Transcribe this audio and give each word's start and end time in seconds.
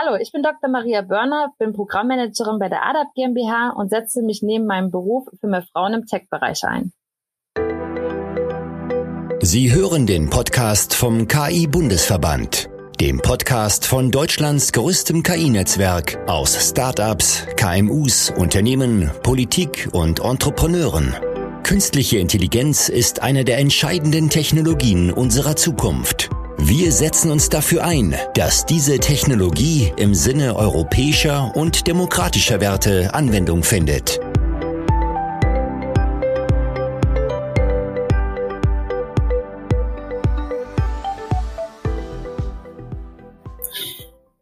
Hallo, 0.00 0.16
ich 0.20 0.30
bin 0.30 0.44
Dr. 0.44 0.70
Maria 0.70 1.02
Börner, 1.02 1.52
bin 1.58 1.72
Programmmanagerin 1.72 2.60
bei 2.60 2.68
der 2.68 2.86
ADAP 2.86 3.14
GmbH 3.16 3.70
und 3.70 3.90
setze 3.90 4.22
mich 4.22 4.42
neben 4.42 4.64
meinem 4.64 4.92
Beruf 4.92 5.26
für 5.40 5.48
mehr 5.48 5.64
Frauen 5.72 5.92
im 5.92 6.06
Tech-Bereich 6.06 6.62
ein. 6.62 6.92
Sie 9.40 9.74
hören 9.74 10.06
den 10.06 10.30
Podcast 10.30 10.94
vom 10.94 11.26
KI-Bundesverband, 11.26 12.70
dem 13.00 13.18
Podcast 13.20 13.86
von 13.86 14.12
Deutschlands 14.12 14.72
größtem 14.72 15.24
KI-Netzwerk 15.24 16.18
aus 16.28 16.70
Startups, 16.70 17.44
KMUs, 17.56 18.30
Unternehmen, 18.30 19.10
Politik 19.24 19.88
und 19.92 20.20
Entrepreneuren. 20.20 21.12
Künstliche 21.64 22.18
Intelligenz 22.18 22.88
ist 22.88 23.20
eine 23.22 23.44
der 23.44 23.58
entscheidenden 23.58 24.30
Technologien 24.30 25.10
unserer 25.12 25.56
Zukunft. 25.56 26.30
Wir 26.60 26.90
setzen 26.90 27.30
uns 27.30 27.48
dafür 27.48 27.84
ein, 27.84 28.16
dass 28.34 28.66
diese 28.66 28.98
Technologie 28.98 29.92
im 29.96 30.12
Sinne 30.12 30.56
europäischer 30.56 31.52
und 31.54 31.86
demokratischer 31.86 32.60
Werte 32.60 33.14
Anwendung 33.14 33.62
findet. 33.62 34.18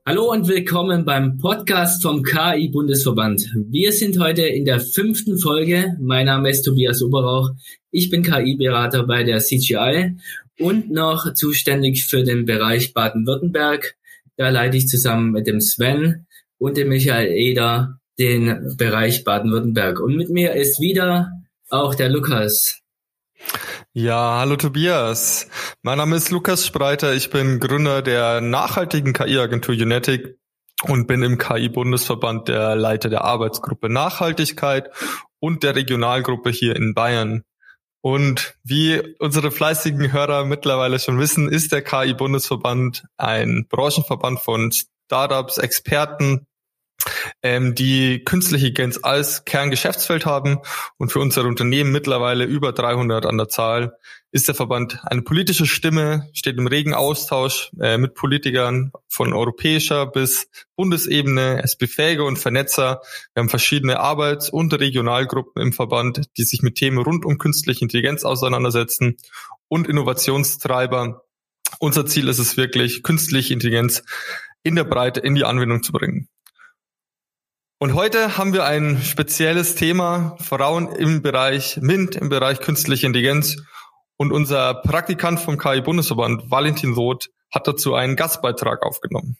Hallo 0.07 0.33
und 0.33 0.48
willkommen 0.48 1.05
beim 1.05 1.37
Podcast 1.37 2.02
vom 2.02 2.23
KI-Bundesverband. 2.23 3.43
Wir 3.69 3.93
sind 3.93 4.19
heute 4.19 4.46
in 4.46 4.65
der 4.65 4.80
fünften 4.80 5.38
Folge. 5.38 5.96
Mein 6.01 6.27
Name 6.27 6.48
ist 6.48 6.62
Tobias 6.62 7.02
Oberrauch. 7.02 7.51
Ich 7.91 8.09
bin 8.09 8.23
KI-Berater 8.23 9.02
bei 9.07 9.23
der 9.23 9.41
CGI 9.41 10.16
und 10.59 10.91
noch 10.91 11.34
zuständig 11.34 12.06
für 12.06 12.24
den 12.24 12.46
Bereich 12.46 12.95
Baden-Württemberg. 12.95 13.96
Da 14.37 14.48
leite 14.48 14.77
ich 14.77 14.88
zusammen 14.88 15.32
mit 15.32 15.46
dem 15.46 15.60
Sven 15.60 16.27
und 16.59 16.77
dem 16.77 16.88
Michael 16.88 17.29
Eder 17.29 18.01
den 18.19 18.77
Bereich 18.77 19.24
Baden-Württemberg. 19.24 20.01
Und 20.01 20.16
mit 20.16 20.30
mir 20.30 20.54
ist 20.54 20.80
wieder 20.80 21.32
auch 21.68 21.95
der 21.95 22.09
Lukas. 22.09 22.80
Ja, 23.93 24.38
hallo 24.40 24.57
Tobias. 24.57 25.48
Mein 25.82 25.98
Name 25.98 26.16
ist 26.16 26.30
Lukas 26.30 26.66
Spreiter. 26.66 27.15
Ich 27.15 27.30
bin 27.30 27.60
Gründer 27.60 28.02
der 28.02 28.41
nachhaltigen 28.41 29.13
KI-Agentur 29.13 29.74
Unetic 29.74 30.38
und 30.82 31.07
bin 31.07 31.23
im 31.23 31.38
KI-Bundesverband 31.38 32.48
der 32.48 32.76
Leiter 32.76 33.09
der 33.09 33.24
Arbeitsgruppe 33.24 33.88
Nachhaltigkeit 33.88 34.91
und 35.38 35.63
der 35.63 35.76
Regionalgruppe 35.76 36.51
hier 36.51 36.76
in 36.76 36.95
Bayern. 36.95 37.45
Und 38.07 38.54
wie 38.62 39.02
unsere 39.18 39.51
fleißigen 39.51 40.12
Hörer 40.12 40.45
mittlerweile 40.45 41.01
schon 41.01 41.18
wissen, 41.18 41.49
ist 41.49 41.73
der 41.73 41.82
KI-Bundesverband 41.82 43.02
ein 43.16 43.66
Branchenverband 43.68 44.38
von 44.38 44.71
Startups, 44.71 45.59
Experten, 45.59 46.46
ähm, 47.43 47.75
die 47.75 48.25
künstliche 48.25 48.69
Intelligenz 48.69 48.99
als 49.02 49.45
Kerngeschäftsfeld 49.45 50.27
haben 50.27 50.59
und 50.99 51.13
für 51.13 51.21
unsere 51.21 51.47
Unternehmen 51.47 51.93
mittlerweile 51.93 52.45
über 52.45 52.73
300 52.73 53.27
an 53.27 53.38
der 53.38 53.49
Zahl, 53.49 53.97
ist 54.33 54.49
der 54.49 54.55
Verband 54.55 55.01
eine 55.05 55.23
politische 55.23 55.65
Stimme, 55.65 56.29
steht 56.35 56.59
im 56.59 56.66
regen 56.66 56.93
Austausch 56.93 57.71
äh, 57.80 57.97
mit 57.97 58.15
Politikern 58.15 58.93
von 59.09 59.33
europäischer 59.33 60.07
bis 60.07 60.49
Bundesebene, 60.77 61.63
es 61.65 61.77
Befähiger 61.77 62.25
und 62.25 62.38
Vernetzer. 62.38 63.01
Wir 63.33 63.41
haben 63.41 63.49
verschiedene 63.49 63.99
Arbeits- 63.99 64.50
und 64.50 64.78
Regionalgruppen 64.78 65.62
im 65.62 65.72
Verband, 65.72 66.28
die 66.37 66.44
sich 66.44 66.60
mit 66.60 66.75
Themen 66.75 66.99
rund 66.99 67.25
um 67.25 67.38
künstliche 67.38 67.83
Intelligenz 67.83 68.25
auseinandersetzen 68.25 69.16
und 69.69 69.88
Innovationstreiber. 69.88 71.22
Unser 71.78 72.05
Ziel 72.05 72.28
ist 72.28 72.38
es 72.38 72.56
wirklich, 72.59 73.03
künstliche 73.03 73.55
Intelligenz 73.55 74.03
in 74.62 74.77
der 74.77 74.84
Breite 74.84 75.21
in 75.21 75.34
die 75.34 75.44
Anwendung 75.44 75.83
zu 75.83 75.93
bringen. 75.93 76.28
Und 77.78 77.93
heute 77.93 78.38
haben 78.38 78.55
wir 78.55 78.65
ein 78.65 79.03
spezielles 79.03 79.75
Thema, 79.75 80.38
Frauen 80.41 80.91
im 80.93 81.21
Bereich 81.21 81.77
MINT, 81.77 82.16
im 82.16 82.31
Bereich 82.31 82.60
künstliche 82.60 83.06
Intelligenz. 83.06 83.59
Und 84.16 84.32
unser 84.32 84.72
Praktikant 84.76 85.41
vom 85.41 85.59
KI-Bundesverband, 85.59 86.50
Valentin 86.50 86.94
Roth, 86.94 87.28
hat 87.53 87.69
dazu 87.69 87.94
einen 87.94 88.16
Gastbeitrag 88.16 88.82
aufgenommen. 88.82 89.37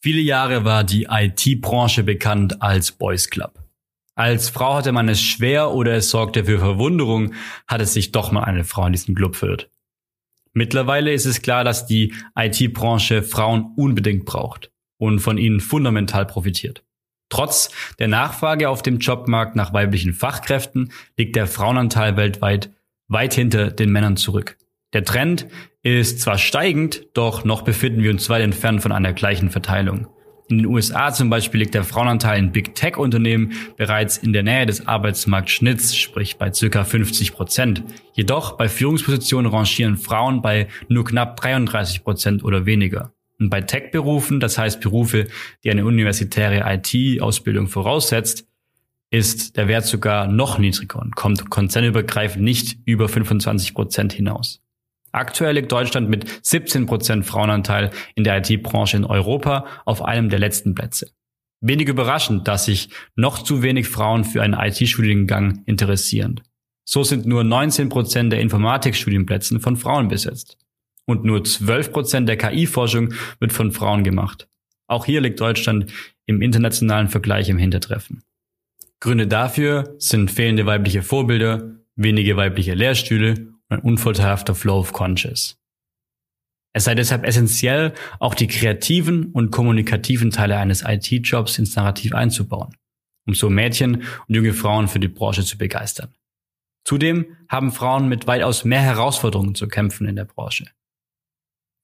Viele 0.00 0.20
Jahre 0.20 0.64
war 0.64 0.82
die 0.82 1.06
IT-Branche 1.08 2.02
bekannt 2.02 2.60
als 2.60 2.90
Boys 2.90 3.30
Club. 3.30 3.62
Als 4.16 4.48
Frau 4.48 4.74
hatte 4.74 4.90
man 4.90 5.08
es 5.08 5.20
schwer 5.20 5.70
oder 5.70 5.94
es 5.94 6.10
sorgte 6.10 6.46
für 6.46 6.58
Verwunderung, 6.58 7.34
hat 7.68 7.80
es 7.80 7.92
sich 7.92 8.10
doch 8.10 8.32
mal 8.32 8.42
eine 8.42 8.64
Frau 8.64 8.86
in 8.86 8.92
diesen 8.92 9.14
Club 9.14 9.36
führt. 9.36 9.70
Mittlerweile 10.52 11.12
ist 11.12 11.26
es 11.26 11.42
klar, 11.42 11.62
dass 11.62 11.86
die 11.86 12.12
IT-Branche 12.34 13.22
Frauen 13.22 13.72
unbedingt 13.76 14.24
braucht 14.24 14.72
und 14.98 15.20
von 15.20 15.38
ihnen 15.38 15.60
fundamental 15.60 16.26
profitiert. 16.26 16.84
Trotz 17.30 17.70
der 17.98 18.08
Nachfrage 18.08 18.68
auf 18.68 18.82
dem 18.82 18.98
Jobmarkt 18.98 19.56
nach 19.56 19.72
weiblichen 19.72 20.12
Fachkräften 20.12 20.92
liegt 21.16 21.36
der 21.36 21.46
Frauenanteil 21.46 22.16
weltweit 22.16 22.70
weit 23.08 23.34
hinter 23.34 23.70
den 23.70 23.90
Männern 23.90 24.16
zurück. 24.16 24.56
Der 24.92 25.04
Trend 25.04 25.46
ist 25.82 26.20
zwar 26.20 26.38
steigend, 26.38 27.06
doch 27.14 27.44
noch 27.44 27.62
befinden 27.62 28.02
wir 28.02 28.10
uns 28.10 28.28
weit 28.28 28.42
entfernt 28.42 28.82
von 28.82 28.92
einer 28.92 29.12
gleichen 29.12 29.50
Verteilung. 29.50 30.08
In 30.50 30.58
den 30.58 30.66
USA 30.66 31.12
zum 31.12 31.28
Beispiel 31.28 31.60
liegt 31.60 31.74
der 31.74 31.84
Frauenanteil 31.84 32.38
in 32.38 32.52
Big 32.52 32.74
Tech 32.74 32.96
Unternehmen 32.96 33.52
bereits 33.76 34.16
in 34.16 34.32
der 34.32 34.42
Nähe 34.42 34.64
des 34.64 34.86
Arbeitsmarktschnitts, 34.86 35.94
sprich 35.94 36.38
bei 36.38 36.50
circa 36.54 36.84
50 36.84 37.34
Prozent. 37.34 37.84
Jedoch 38.14 38.56
bei 38.56 38.70
Führungspositionen 38.70 39.50
rangieren 39.52 39.98
Frauen 39.98 40.40
bei 40.40 40.68
nur 40.88 41.04
knapp 41.04 41.38
33 41.38 42.02
Prozent 42.02 42.44
oder 42.44 42.64
weniger. 42.64 43.12
Und 43.40 43.50
bei 43.50 43.60
Tech-Berufen, 43.60 44.40
das 44.40 44.58
heißt 44.58 44.80
Berufe, 44.80 45.28
die 45.62 45.70
eine 45.70 45.84
universitäre 45.84 46.64
IT-Ausbildung 46.66 47.68
voraussetzt, 47.68 48.46
ist 49.10 49.56
der 49.56 49.68
Wert 49.68 49.86
sogar 49.86 50.26
noch 50.26 50.58
niedriger 50.58 51.00
und 51.00 51.16
kommt 51.16 51.48
konzernübergreifend 51.48 52.44
nicht 52.44 52.78
über 52.84 53.08
25 53.08 53.74
Prozent 53.74 54.12
hinaus. 54.12 54.60
Aktuell 55.12 55.54
liegt 55.54 55.72
Deutschland 55.72 56.10
mit 56.10 56.26
17 56.44 56.84
Prozent 56.86 57.24
Frauenanteil 57.24 57.90
in 58.14 58.24
der 58.24 58.38
IT-Branche 58.38 58.98
in 58.98 59.04
Europa 59.04 59.66
auf 59.86 60.02
einem 60.02 60.28
der 60.28 60.38
letzten 60.38 60.74
Plätze. 60.74 61.10
Wenig 61.60 61.88
überraschend, 61.88 62.46
dass 62.46 62.66
sich 62.66 62.90
noch 63.16 63.42
zu 63.42 63.62
wenig 63.62 63.88
Frauen 63.88 64.24
für 64.24 64.42
einen 64.42 64.54
IT-Studiengang 64.54 65.62
interessieren. 65.64 66.40
So 66.84 67.02
sind 67.04 67.26
nur 67.26 67.44
19 67.44 67.88
Prozent 67.88 68.32
der 68.32 68.40
Informatikstudienplätzen 68.40 69.60
von 69.60 69.76
Frauen 69.76 70.08
besetzt 70.08 70.58
und 71.08 71.24
nur 71.24 71.42
12 71.42 71.92
Prozent 71.92 72.28
der 72.28 72.36
KI-Forschung 72.36 73.14
wird 73.40 73.54
von 73.54 73.72
Frauen 73.72 74.04
gemacht. 74.04 74.46
Auch 74.86 75.06
hier 75.06 75.22
liegt 75.22 75.40
Deutschland 75.40 75.90
im 76.26 76.42
internationalen 76.42 77.08
Vergleich 77.08 77.48
im 77.48 77.56
Hintertreffen. 77.56 78.22
Gründe 79.00 79.26
dafür 79.26 79.94
sind 79.98 80.30
fehlende 80.30 80.66
weibliche 80.66 81.02
Vorbilder, 81.02 81.76
wenige 81.96 82.36
weibliche 82.36 82.74
Lehrstühle 82.74 83.30
und 83.30 83.52
ein 83.70 83.78
unvorteilhafter 83.80 84.54
Flow 84.54 84.80
of 84.80 84.92
Conscious. 84.92 85.58
Es 86.74 86.84
sei 86.84 86.94
deshalb 86.94 87.24
essentiell, 87.24 87.94
auch 88.18 88.34
die 88.34 88.46
kreativen 88.46 89.32
und 89.32 89.50
kommunikativen 89.50 90.30
Teile 90.30 90.58
eines 90.58 90.84
IT-Jobs 90.86 91.58
ins 91.58 91.74
Narrativ 91.74 92.14
einzubauen, 92.14 92.76
um 93.26 93.32
so 93.32 93.48
Mädchen 93.48 94.02
und 94.26 94.34
junge 94.34 94.52
Frauen 94.52 94.88
für 94.88 95.00
die 95.00 95.08
Branche 95.08 95.42
zu 95.42 95.56
begeistern. 95.56 96.12
Zudem 96.84 97.36
haben 97.48 97.72
Frauen 97.72 98.08
mit 98.08 98.26
weitaus 98.26 98.64
mehr 98.64 98.82
Herausforderungen 98.82 99.54
zu 99.54 99.68
kämpfen 99.68 100.06
in 100.06 100.16
der 100.16 100.26
Branche 100.26 100.66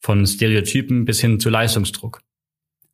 von 0.04 0.26
Stereotypen 0.26 1.06
bis 1.06 1.20
hin 1.20 1.40
zu 1.40 1.48
Leistungsdruck. 1.48 2.20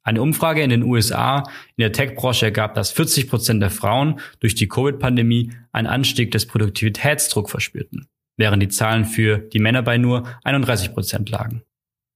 Eine 0.03 0.22
Umfrage 0.22 0.62
in 0.62 0.71
den 0.71 0.84
USA 0.84 1.41
in 1.76 1.82
der 1.82 1.93
Tech-Branche 1.93 2.47
ergab, 2.47 2.75
dass 2.75 2.93
40 2.93 3.28
Prozent 3.28 3.60
der 3.60 3.71
Frauen 3.71 4.21
durch 4.38 4.54
die 4.54 4.69
Covid-Pandemie 4.69 5.53
einen 5.72 5.88
Anstieg 5.88 6.31
des 6.31 6.47
Produktivitätsdruck 6.47 7.50
verspürten, 7.50 8.06
während 8.37 8.62
die 8.62 8.69
Zahlen 8.69 9.04
für 9.04 9.38
die 9.38 9.59
Männer 9.59 9.82
bei 9.82 9.98
nur 9.98 10.26
31 10.44 10.94
Prozent 10.94 11.28
lagen. 11.31 11.62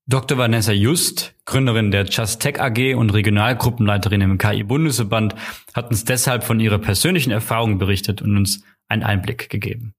Dr. 0.06 0.38
Vanessa 0.38 0.72
Just, 0.72 1.34
Gründerin 1.44 1.91
der 1.91 2.05
Just 2.05 2.41
Tech 2.41 2.61
AG 2.61 2.94
und 2.94 3.11
Regionalgruppenleiterin 3.11 4.20
im 4.20 4.38
KI-Bundesverband, 4.38 5.35
hat 5.75 5.91
uns 5.91 6.05
deshalb 6.05 6.44
von 6.44 6.61
ihrer 6.61 6.79
persönlichen 6.79 7.32
Erfahrung 7.32 7.79
berichtet 7.79 8.23
und 8.23 8.37
uns 8.37 8.62
einen 8.88 9.02
Einblick 9.02 9.50
gegeben. 9.50 9.94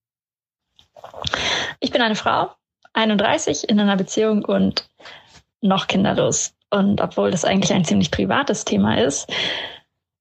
Ich 1.81 1.91
bin 1.91 2.01
eine 2.01 2.15
Frau, 2.15 2.55
31 2.95 3.69
in 3.69 3.79
einer 3.79 3.97
Beziehung 3.97 4.43
und 4.45 4.87
noch 5.61 5.87
kinderlos. 5.87 6.53
Und 6.69 7.01
obwohl 7.01 7.31
das 7.31 7.45
eigentlich 7.45 7.73
ein 7.73 7.85
ziemlich 7.85 8.11
privates 8.11 8.65
Thema 8.65 8.97
ist, 8.97 9.31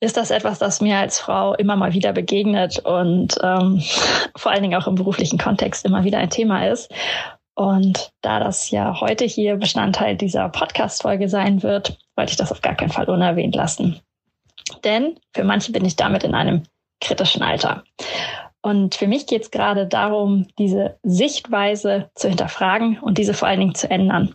ist 0.01 0.17
das 0.17 0.31
etwas, 0.31 0.59
das 0.59 0.81
mir 0.81 0.99
als 0.99 1.19
Frau 1.19 1.55
immer 1.55 1.77
mal 1.77 1.95
wieder 1.95 2.13
begegnet 2.13 2.79
und 2.81 3.39
ähm, 3.43 3.83
vor 4.37 4.53
allen 4.53 4.63
Dingen 4.63 4.81
auch 4.81 4.87
im 4.87 4.97
beruflichen 4.97 5.39
Kontext 5.39 5.85
immer 5.85 6.05
wieder 6.05 6.19
ein 6.19 6.31
Thema 6.31 6.69
ist. 6.69 6.93
Und 7.55 8.13
da 8.21 8.41
das 8.41 8.71
ja 8.71 9.01
heute 9.01 9.25
hier 9.25 9.57
Bestandteil 9.57 10.17
dieser 10.17 10.49
Podcast-Folge 10.49 11.29
sein 11.29 11.63
wird, 11.63 11.99
wollte 12.17 12.33
ich 12.33 12.37
das 12.37 12.51
auf 12.51 12.61
gar 12.61 12.75
keinen 12.75 12.91
Fall 12.91 13.09
unerwähnt 13.09 13.55
lassen. 13.55 14.01
Denn 14.83 15.19
für 15.33 15.45
manche 15.45 15.71
bin 15.71 15.85
ich 15.85 15.95
damit 15.95 16.25
in 16.25 16.35
einem 16.35 16.65
kritischen 17.01 17.43
Alter. 17.43 17.85
Und 18.65 18.95
für 18.95 19.07
mich 19.07 19.27
geht 19.27 19.43
es 19.43 19.51
gerade 19.51 19.87
darum, 19.87 20.47
diese 20.59 20.97
Sichtweise 21.03 22.09
zu 22.15 22.31
hinterfragen 22.31 22.99
und 22.99 23.19
diese 23.19 23.35
vor 23.35 23.47
allen 23.47 23.61
Dingen 23.61 23.75
zu 23.75 23.91
ändern. 23.91 24.35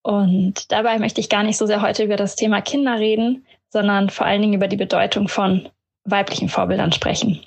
Und 0.00 0.72
dabei 0.72 0.98
möchte 0.98 1.20
ich 1.20 1.28
gar 1.28 1.42
nicht 1.42 1.58
so 1.58 1.66
sehr 1.66 1.82
heute 1.82 2.02
über 2.04 2.16
das 2.16 2.34
Thema 2.34 2.62
Kinder 2.62 2.98
reden, 2.98 3.46
sondern 3.68 4.08
vor 4.08 4.24
allen 4.24 4.40
Dingen 4.40 4.54
über 4.54 4.68
die 4.68 4.78
Bedeutung 4.78 5.28
von 5.28 5.68
weiblichen 6.04 6.48
Vorbildern 6.48 6.92
sprechen. 6.92 7.40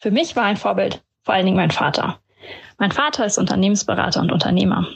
Für 0.00 0.10
mich 0.10 0.36
war 0.36 0.44
ein 0.44 0.58
Vorbild 0.58 1.02
vor 1.22 1.32
allen 1.32 1.46
Dingen 1.46 1.56
mein 1.56 1.70
Vater. 1.70 2.18
Mein 2.76 2.92
Vater 2.92 3.24
ist 3.24 3.38
Unternehmensberater 3.38 4.20
und 4.20 4.32
Unternehmer. 4.32 4.86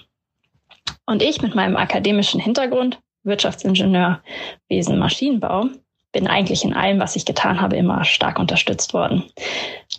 Und 1.06 1.22
ich 1.22 1.40
mit 1.40 1.54
meinem 1.54 1.78
akademischen 1.78 2.40
Hintergrund, 2.40 3.00
Wirtschaftsingenieur, 3.22 4.20
Wesen, 4.68 4.98
Maschinenbau, 4.98 5.70
bin 6.16 6.28
eigentlich 6.28 6.64
in 6.64 6.72
allem, 6.72 6.98
was 6.98 7.14
ich 7.14 7.26
getan 7.26 7.60
habe, 7.60 7.76
immer 7.76 8.02
stark 8.04 8.38
unterstützt 8.38 8.94
worden. 8.94 9.24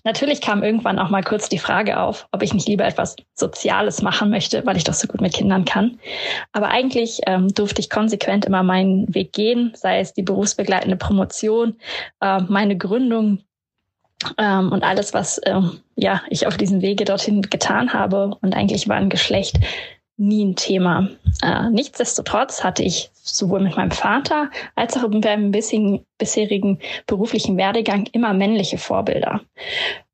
Natürlich 0.07 0.39
kam 0.39 0.63
irgendwann 0.63 0.99
auch 0.99 1.09
mal 1.09 1.21
kurz 1.21 1.49
die 1.49 1.57
Frage 1.57 1.99
auf, 1.99 2.29
ob 2.31 2.41
ich 2.41 2.53
nicht 2.53 2.69
lieber 2.69 2.85
etwas 2.85 3.17
Soziales 3.33 4.01
machen 4.01 4.29
möchte, 4.29 4.65
weil 4.65 4.77
ich 4.77 4.85
das 4.85 5.01
so 5.01 5.07
gut 5.09 5.19
mit 5.19 5.33
Kindern 5.33 5.65
kann. 5.65 5.99
Aber 6.53 6.69
eigentlich 6.69 7.19
ähm, 7.27 7.53
durfte 7.53 7.81
ich 7.81 7.89
konsequent 7.89 8.45
immer 8.45 8.63
meinen 8.63 9.13
Weg 9.13 9.33
gehen, 9.33 9.73
sei 9.75 9.99
es 9.99 10.13
die 10.13 10.23
berufsbegleitende 10.23 10.95
Promotion, 10.95 11.75
äh, 12.21 12.39
meine 12.47 12.77
Gründung 12.77 13.39
ähm, 14.37 14.71
und 14.71 14.81
alles, 14.81 15.13
was 15.13 15.41
ähm, 15.45 15.81
ja 15.97 16.21
ich 16.29 16.47
auf 16.47 16.55
diesem 16.55 16.81
Wege 16.81 17.03
dorthin 17.03 17.41
getan 17.41 17.91
habe. 17.91 18.31
Und 18.41 18.55
eigentlich 18.55 18.87
war 18.87 18.95
ein 18.95 19.09
Geschlecht 19.09 19.59
nie 20.17 20.43
ein 20.43 20.55
Thema. 20.55 21.09
Äh, 21.43 21.69
nichtsdestotrotz 21.69 22.63
hatte 22.63 22.83
ich 22.83 23.11
sowohl 23.13 23.61
mit 23.61 23.77
meinem 23.77 23.91
Vater 23.91 24.49
als 24.75 24.97
auch 24.97 25.03
in 25.03 25.19
meinem 25.19 25.51
bisherigen, 25.51 26.05
bisherigen 26.17 26.79
beruflichen 27.05 27.57
Werdegang 27.57 28.07
immer 28.11 28.33
männliche 28.33 28.77
Vorbilder. 28.77 29.41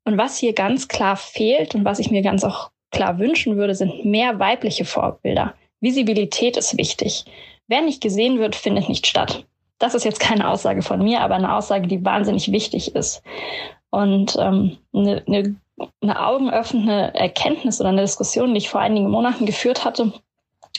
Und 0.04 0.18
was 0.18 0.38
hier 0.38 0.52
ganz 0.52 0.88
klar 0.88 1.16
fehlt 1.16 1.74
und 1.74 1.84
was 1.84 1.98
ich 1.98 2.10
mir 2.10 2.22
ganz 2.22 2.44
auch 2.44 2.70
klar 2.90 3.18
wünschen 3.18 3.56
würde, 3.56 3.74
sind 3.74 4.04
mehr 4.04 4.38
weibliche 4.38 4.84
Vorbilder. 4.84 5.54
Visibilität 5.80 6.56
ist 6.56 6.78
wichtig. 6.78 7.24
Wer 7.66 7.80
nicht 7.80 8.02
gesehen 8.02 8.38
wird, 8.38 8.54
findet 8.54 8.88
nicht 8.88 9.06
statt. 9.06 9.46
Das 9.78 9.94
ist 9.94 10.04
jetzt 10.04 10.20
keine 10.20 10.48
Aussage 10.48 10.82
von 10.82 11.02
mir, 11.02 11.20
aber 11.20 11.34
eine 11.34 11.54
Aussage, 11.54 11.88
die 11.88 12.04
wahnsinnig 12.04 12.52
wichtig 12.52 12.94
ist. 12.94 13.22
Und 13.90 14.36
ähm, 14.38 14.76
eine, 14.92 15.22
eine 15.26 15.56
eine 16.00 16.26
augenöffnende 16.26 17.14
Erkenntnis 17.14 17.80
oder 17.80 17.90
eine 17.90 18.02
Diskussion, 18.02 18.52
die 18.54 18.58
ich 18.58 18.68
vor 18.68 18.80
einigen 18.80 19.10
Monaten 19.10 19.46
geführt 19.46 19.84
hatte, 19.84 20.12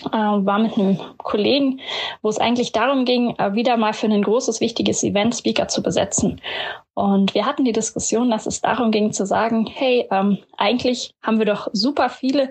äh, 0.03 0.17
war 0.17 0.59
mit 0.59 0.77
einem 0.77 0.99
Kollegen, 1.17 1.79
wo 2.21 2.29
es 2.29 2.37
eigentlich 2.37 2.73
darum 2.73 3.05
ging, 3.05 3.35
äh, 3.37 3.53
wieder 3.53 3.77
mal 3.77 3.93
für 3.93 4.07
ein 4.07 4.21
großes, 4.21 4.59
wichtiges 4.59 5.03
Event 5.03 5.35
Speaker 5.35 5.67
zu 5.67 5.81
besetzen. 5.81 6.41
Und 6.93 7.33
wir 7.33 7.45
hatten 7.45 7.65
die 7.65 7.71
Diskussion, 7.71 8.29
dass 8.29 8.45
es 8.45 8.61
darum 8.61 8.91
ging 8.91 9.11
zu 9.11 9.25
sagen, 9.25 9.65
hey, 9.65 10.07
ähm, 10.11 10.37
eigentlich 10.57 11.13
haben 11.21 11.39
wir 11.39 11.45
doch 11.45 11.67
super 11.73 12.09
viele 12.09 12.49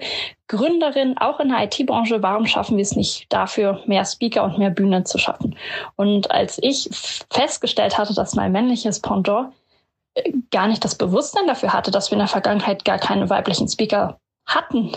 Gründerinnen, 0.48 1.18
auch 1.18 1.40
in 1.40 1.48
der 1.48 1.64
IT-Branche, 1.64 2.22
warum 2.22 2.46
schaffen 2.46 2.76
wir 2.76 2.82
es 2.82 2.96
nicht 2.96 3.32
dafür, 3.32 3.82
mehr 3.86 4.04
Speaker 4.04 4.44
und 4.44 4.58
mehr 4.58 4.70
Bühnen 4.70 5.06
zu 5.06 5.18
schaffen? 5.18 5.56
Und 5.96 6.30
als 6.30 6.58
ich 6.62 6.88
festgestellt 7.30 7.96
hatte, 7.96 8.14
dass 8.14 8.34
mein 8.34 8.52
männliches 8.52 9.00
Pendant 9.00 9.52
gar 10.50 10.68
nicht 10.68 10.84
das 10.84 10.96
Bewusstsein 10.96 11.46
dafür 11.46 11.72
hatte, 11.72 11.90
dass 11.90 12.10
wir 12.10 12.14
in 12.14 12.20
der 12.20 12.28
Vergangenheit 12.28 12.84
gar 12.84 12.98
keine 12.98 13.28
weiblichen 13.30 13.68
Speaker 13.68 14.20
hatten, 14.46 14.92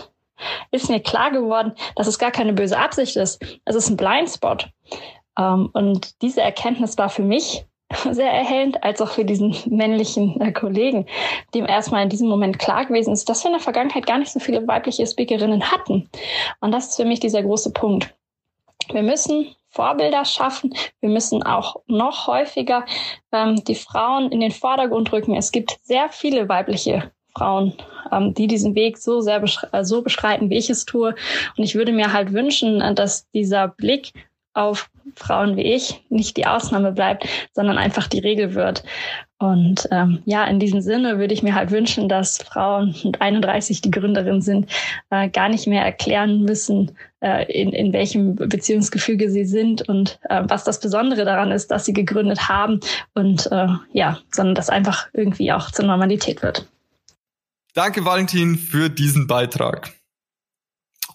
ist 0.70 0.88
mir 0.88 1.00
klar 1.00 1.30
geworden, 1.30 1.72
dass 1.96 2.06
es 2.06 2.18
gar 2.18 2.30
keine 2.30 2.52
böse 2.52 2.78
Absicht 2.78 3.16
ist. 3.16 3.42
Es 3.64 3.74
ist 3.74 3.90
ein 3.90 3.96
Blindspot. 3.96 4.68
Ähm, 5.38 5.70
und 5.72 6.22
diese 6.22 6.42
Erkenntnis 6.42 6.98
war 6.98 7.08
für 7.08 7.22
mich 7.22 7.64
sehr 8.10 8.30
erhellend, 8.30 8.82
als 8.84 9.00
auch 9.00 9.10
für 9.10 9.24
diesen 9.24 9.56
männlichen 9.66 10.40
äh, 10.40 10.52
Kollegen, 10.52 11.06
dem 11.54 11.66
erstmal 11.66 12.02
in 12.02 12.10
diesem 12.10 12.28
Moment 12.28 12.58
klar 12.58 12.86
gewesen 12.86 13.12
ist, 13.12 13.28
dass 13.28 13.42
wir 13.42 13.48
in 13.48 13.56
der 13.56 13.62
Vergangenheit 13.62 14.06
gar 14.06 14.18
nicht 14.18 14.32
so 14.32 14.40
viele 14.40 14.66
weibliche 14.68 15.06
Speakerinnen 15.06 15.70
hatten. 15.72 16.08
Und 16.60 16.72
das 16.72 16.88
ist 16.88 16.96
für 16.96 17.04
mich 17.04 17.20
dieser 17.20 17.42
große 17.42 17.72
Punkt. 17.72 18.14
Wir 18.92 19.02
müssen 19.02 19.54
Vorbilder 19.70 20.24
schaffen. 20.24 20.74
Wir 21.00 21.10
müssen 21.10 21.42
auch 21.42 21.76
noch 21.86 22.26
häufiger 22.26 22.84
ähm, 23.32 23.62
die 23.64 23.74
Frauen 23.74 24.32
in 24.32 24.40
den 24.40 24.50
Vordergrund 24.50 25.12
rücken. 25.12 25.34
Es 25.36 25.52
gibt 25.52 25.78
sehr 25.82 26.08
viele 26.10 26.48
weibliche 26.48 27.10
Frauen, 27.36 27.74
ähm, 28.10 28.34
die 28.34 28.46
diesen 28.46 28.74
Weg 28.74 28.98
so 28.98 29.20
sehr 29.20 29.40
beschre 29.40 29.68
äh, 29.72 29.84
so 29.84 30.02
beschreiten, 30.02 30.50
wie 30.50 30.58
ich 30.58 30.70
es 30.70 30.84
tue. 30.84 31.14
Und 31.56 31.64
ich 31.64 31.74
würde 31.74 31.92
mir 31.92 32.12
halt 32.12 32.32
wünschen, 32.32 32.80
äh, 32.80 32.94
dass 32.94 33.28
dieser 33.30 33.68
Blick 33.68 34.12
auf 34.58 34.90
Frauen 35.16 35.56
wie 35.56 35.62
ich 35.62 36.04
nicht 36.10 36.36
die 36.36 36.46
Ausnahme 36.46 36.92
bleibt, 36.92 37.26
sondern 37.52 37.78
einfach 37.78 38.06
die 38.08 38.20
Regel 38.20 38.54
wird. 38.54 38.84
Und 39.38 39.88
ähm, 39.92 40.20
ja, 40.24 40.44
in 40.44 40.58
diesem 40.58 40.80
Sinne 40.80 41.18
würde 41.18 41.32
ich 41.32 41.44
mir 41.44 41.54
halt 41.54 41.70
wünschen, 41.70 42.08
dass 42.08 42.38
Frauen 42.38 42.94
mit 43.04 43.20
31, 43.20 43.80
die 43.80 43.90
Gründerin 43.90 44.42
sind, 44.42 44.68
äh, 45.10 45.28
gar 45.28 45.48
nicht 45.48 45.68
mehr 45.68 45.84
erklären 45.84 46.42
müssen, 46.42 46.96
äh, 47.20 47.50
in, 47.50 47.72
in 47.72 47.92
welchem 47.92 48.34
Beziehungsgefüge 48.34 49.30
sie 49.30 49.44
sind 49.44 49.88
und 49.88 50.18
äh, 50.28 50.42
was 50.44 50.64
das 50.64 50.80
Besondere 50.80 51.24
daran 51.24 51.52
ist, 51.52 51.70
dass 51.70 51.84
sie 51.84 51.92
gegründet 51.92 52.48
haben 52.48 52.80
und 53.14 53.46
äh, 53.52 53.68
ja, 53.92 54.18
sondern 54.32 54.56
dass 54.56 54.70
einfach 54.70 55.06
irgendwie 55.12 55.52
auch 55.52 55.70
zur 55.70 55.84
Normalität 55.84 56.42
wird. 56.42 56.66
Danke, 57.74 58.04
Valentin, 58.04 58.56
für 58.56 58.90
diesen 58.90 59.28
Beitrag. 59.28 59.97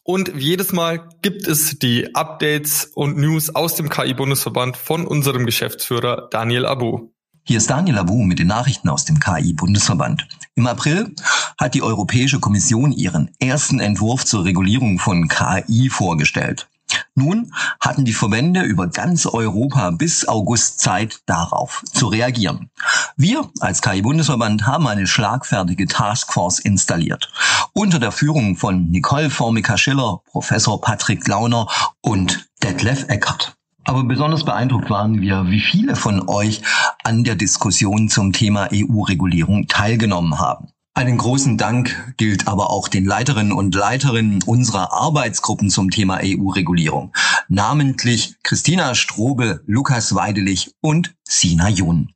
Und 0.06 0.34
jedes 0.36 0.74
Mal 0.74 1.08
gibt 1.22 1.48
es 1.48 1.80
die 1.80 2.14
Updates 2.14 2.92
und 2.94 3.18
News 3.18 3.56
aus 3.56 3.76
dem 3.76 3.88
KI-Bundesverband 3.88 4.76
von 4.76 5.08
unserem 5.08 5.46
Geschäftsführer 5.46 6.28
Daniel 6.30 6.66
Abu. 6.66 7.12
Hier 7.46 7.58
ist 7.58 7.70
Daniel 7.70 7.98
Abu 7.98 8.24
mit 8.24 8.40
den 8.40 8.48
Nachrichten 8.48 8.90
aus 8.90 9.06
dem 9.06 9.22
KI-Bundesverband. 9.22 10.28
Im 10.56 10.68
April 10.68 11.16
hat 11.58 11.74
die 11.74 11.82
Europäische 11.82 12.42
Kommission 12.42 12.92
ihren 12.92 13.32
ersten 13.40 13.80
Entwurf 13.80 14.26
zur 14.26 14.44
Regulierung 14.44 15.00
von 15.00 15.30
KI 15.30 15.90
vorgestellt. 15.90 16.68
Nun 17.15 17.54
hatten 17.80 18.06
die 18.06 18.13
Verbände 18.13 18.62
über 18.62 18.88
ganz 18.88 19.27
Europa 19.27 19.92
bis 19.92 20.27
August 20.27 20.80
Zeit, 20.80 21.21
darauf 21.27 21.83
zu 21.86 22.07
reagieren. 22.07 22.71
Wir 23.15 23.50
als 23.60 23.83
KI-Bundesverband 23.83 24.65
haben 24.65 24.88
eine 24.88 25.06
schlagfertige 25.06 25.86
Taskforce 25.86 26.60
installiert. 26.60 27.31
Unter 27.74 28.00
der 28.00 28.12
Führung 28.12 28.56
von 28.56 28.89
Nicole 28.89 29.30
Formica-Schiller, 29.30 30.21
Professor 30.25 30.81
Patrick 30.81 31.27
Launer 31.27 31.68
und 32.01 32.50
Detlef 32.63 33.06
Eckert. 33.10 33.56
Aber 33.86 34.04
besonders 34.04 34.44
beeindruckt 34.44 34.89
waren 34.89 35.21
wir, 35.21 35.45
wie 35.48 35.59
viele 35.59 35.95
von 35.95 36.27
euch 36.27 36.62
an 37.04 37.24
der 37.24 37.36
Diskussion 37.36 38.09
zum 38.09 38.31
Thema 38.31 38.69
EU-Regulierung 38.74 39.68
teilgenommen 39.68 40.39
haben. 40.39 40.73
Einen 40.95 41.18
großen 41.18 41.57
Dank 41.57 42.13
gilt 42.18 42.48
aber 42.48 42.69
auch 42.69 42.88
den 42.88 43.06
Leiterinnen 43.06 43.51
und 43.51 43.74
Leiterinnen 43.74 44.44
unserer 44.44 44.94
Arbeitsgruppen 44.94 45.72
zum 45.72 45.90
Thema 45.90 46.19
EU-Regulierung, 46.22 47.12
namentlich 47.48 48.36
Christina 48.44 48.94
Strobel, 48.94 49.63
Lukas 49.66 50.14
Weidelich 50.14 50.76
und 50.81 51.16
Sina 51.28 51.69
Jun. 51.69 52.14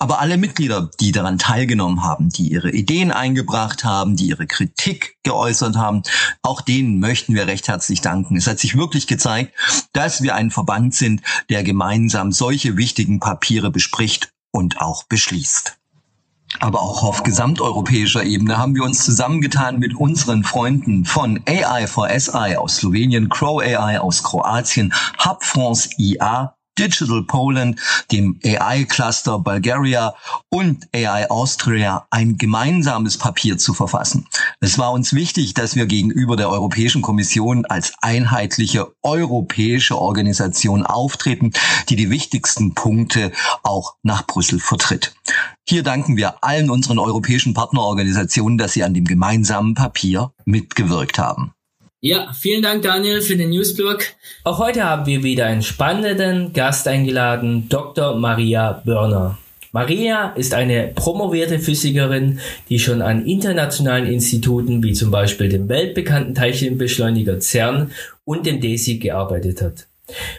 Aber 0.00 0.18
alle 0.18 0.38
Mitglieder, 0.38 0.90
die 0.98 1.12
daran 1.12 1.38
teilgenommen 1.38 2.02
haben, 2.02 2.30
die 2.30 2.50
ihre 2.50 2.72
Ideen 2.72 3.12
eingebracht 3.12 3.84
haben, 3.84 4.16
die 4.16 4.26
ihre 4.26 4.48
Kritik 4.48 5.16
geäußert 5.22 5.76
haben, 5.76 6.02
auch 6.42 6.62
denen 6.62 6.98
möchten 6.98 7.34
wir 7.36 7.46
recht 7.46 7.68
herzlich 7.68 8.00
danken. 8.00 8.36
Es 8.36 8.48
hat 8.48 8.58
sich 8.58 8.76
wirklich 8.76 9.06
gezeigt, 9.06 9.54
dass 9.92 10.20
wir 10.20 10.34
ein 10.34 10.50
Verband 10.50 10.96
sind, 10.96 11.22
der 11.48 11.62
gemeinsam 11.62 12.32
solche 12.32 12.76
wichtigen 12.76 13.20
Papiere 13.20 13.70
bespricht 13.70 14.32
und 14.50 14.80
auch 14.80 15.04
beschließt. 15.04 15.79
Aber 16.58 16.82
auch 16.82 17.04
auf 17.04 17.22
gesamteuropäischer 17.22 18.24
Ebene 18.24 18.58
haben 18.58 18.74
wir 18.74 18.82
uns 18.82 19.04
zusammengetan 19.04 19.78
mit 19.78 19.94
unseren 19.94 20.42
Freunden 20.42 21.04
von 21.04 21.40
AI 21.46 21.86
for 21.86 22.08
SI 22.10 22.56
aus 22.56 22.76
Slowenien, 22.76 23.28
Crow 23.28 23.62
AI 23.62 24.00
aus 24.00 24.22
Kroatien, 24.22 24.92
Hub 25.24 25.44
France 25.44 25.90
IA 25.96 26.56
Digital 26.80 27.22
Poland, 27.24 27.78
dem 28.10 28.40
AI 28.42 28.84
Cluster 28.84 29.38
Bulgaria 29.38 30.14
und 30.48 30.88
AI 30.94 31.28
Austria 31.30 32.06
ein 32.10 32.38
gemeinsames 32.38 33.18
Papier 33.18 33.58
zu 33.58 33.74
verfassen. 33.74 34.26
Es 34.60 34.78
war 34.78 34.92
uns 34.92 35.12
wichtig, 35.12 35.52
dass 35.52 35.76
wir 35.76 35.84
gegenüber 35.84 36.36
der 36.36 36.48
Europäischen 36.48 37.02
Kommission 37.02 37.66
als 37.66 37.92
einheitliche 38.00 38.88
europäische 39.02 39.98
Organisation 39.98 40.86
auftreten, 40.86 41.52
die 41.90 41.96
die 41.96 42.08
wichtigsten 42.08 42.74
Punkte 42.74 43.32
auch 43.62 43.96
nach 44.02 44.26
Brüssel 44.26 44.58
vertritt. 44.58 45.12
Hier 45.68 45.82
danken 45.82 46.16
wir 46.16 46.42
allen 46.42 46.70
unseren 46.70 46.98
europäischen 46.98 47.52
Partnerorganisationen, 47.52 48.56
dass 48.56 48.72
sie 48.72 48.84
an 48.84 48.94
dem 48.94 49.04
gemeinsamen 49.04 49.74
Papier 49.74 50.32
mitgewirkt 50.46 51.18
haben. 51.18 51.52
Ja, 52.02 52.32
vielen 52.32 52.62
Dank 52.62 52.80
Daniel 52.80 53.20
für 53.20 53.36
den 53.36 53.50
Newsblog. 53.50 54.04
Auch 54.44 54.58
heute 54.58 54.84
haben 54.84 55.04
wir 55.04 55.22
wieder 55.22 55.44
einen 55.44 55.60
spannenden 55.60 56.54
Gast 56.54 56.88
eingeladen, 56.88 57.68
Dr. 57.68 58.16
Maria 58.16 58.80
Börner. 58.86 59.36
Maria 59.72 60.30
ist 60.30 60.54
eine 60.54 60.92
promovierte 60.94 61.58
Physikerin, 61.58 62.40
die 62.70 62.78
schon 62.78 63.02
an 63.02 63.26
internationalen 63.26 64.06
Instituten 64.06 64.82
wie 64.82 64.94
zum 64.94 65.10
Beispiel 65.10 65.50
dem 65.50 65.68
weltbekannten 65.68 66.34
Teilchenbeschleuniger 66.34 67.38
CERN 67.38 67.90
und 68.24 68.46
dem 68.46 68.62
DESI 68.62 68.96
gearbeitet 68.96 69.60
hat. 69.60 69.86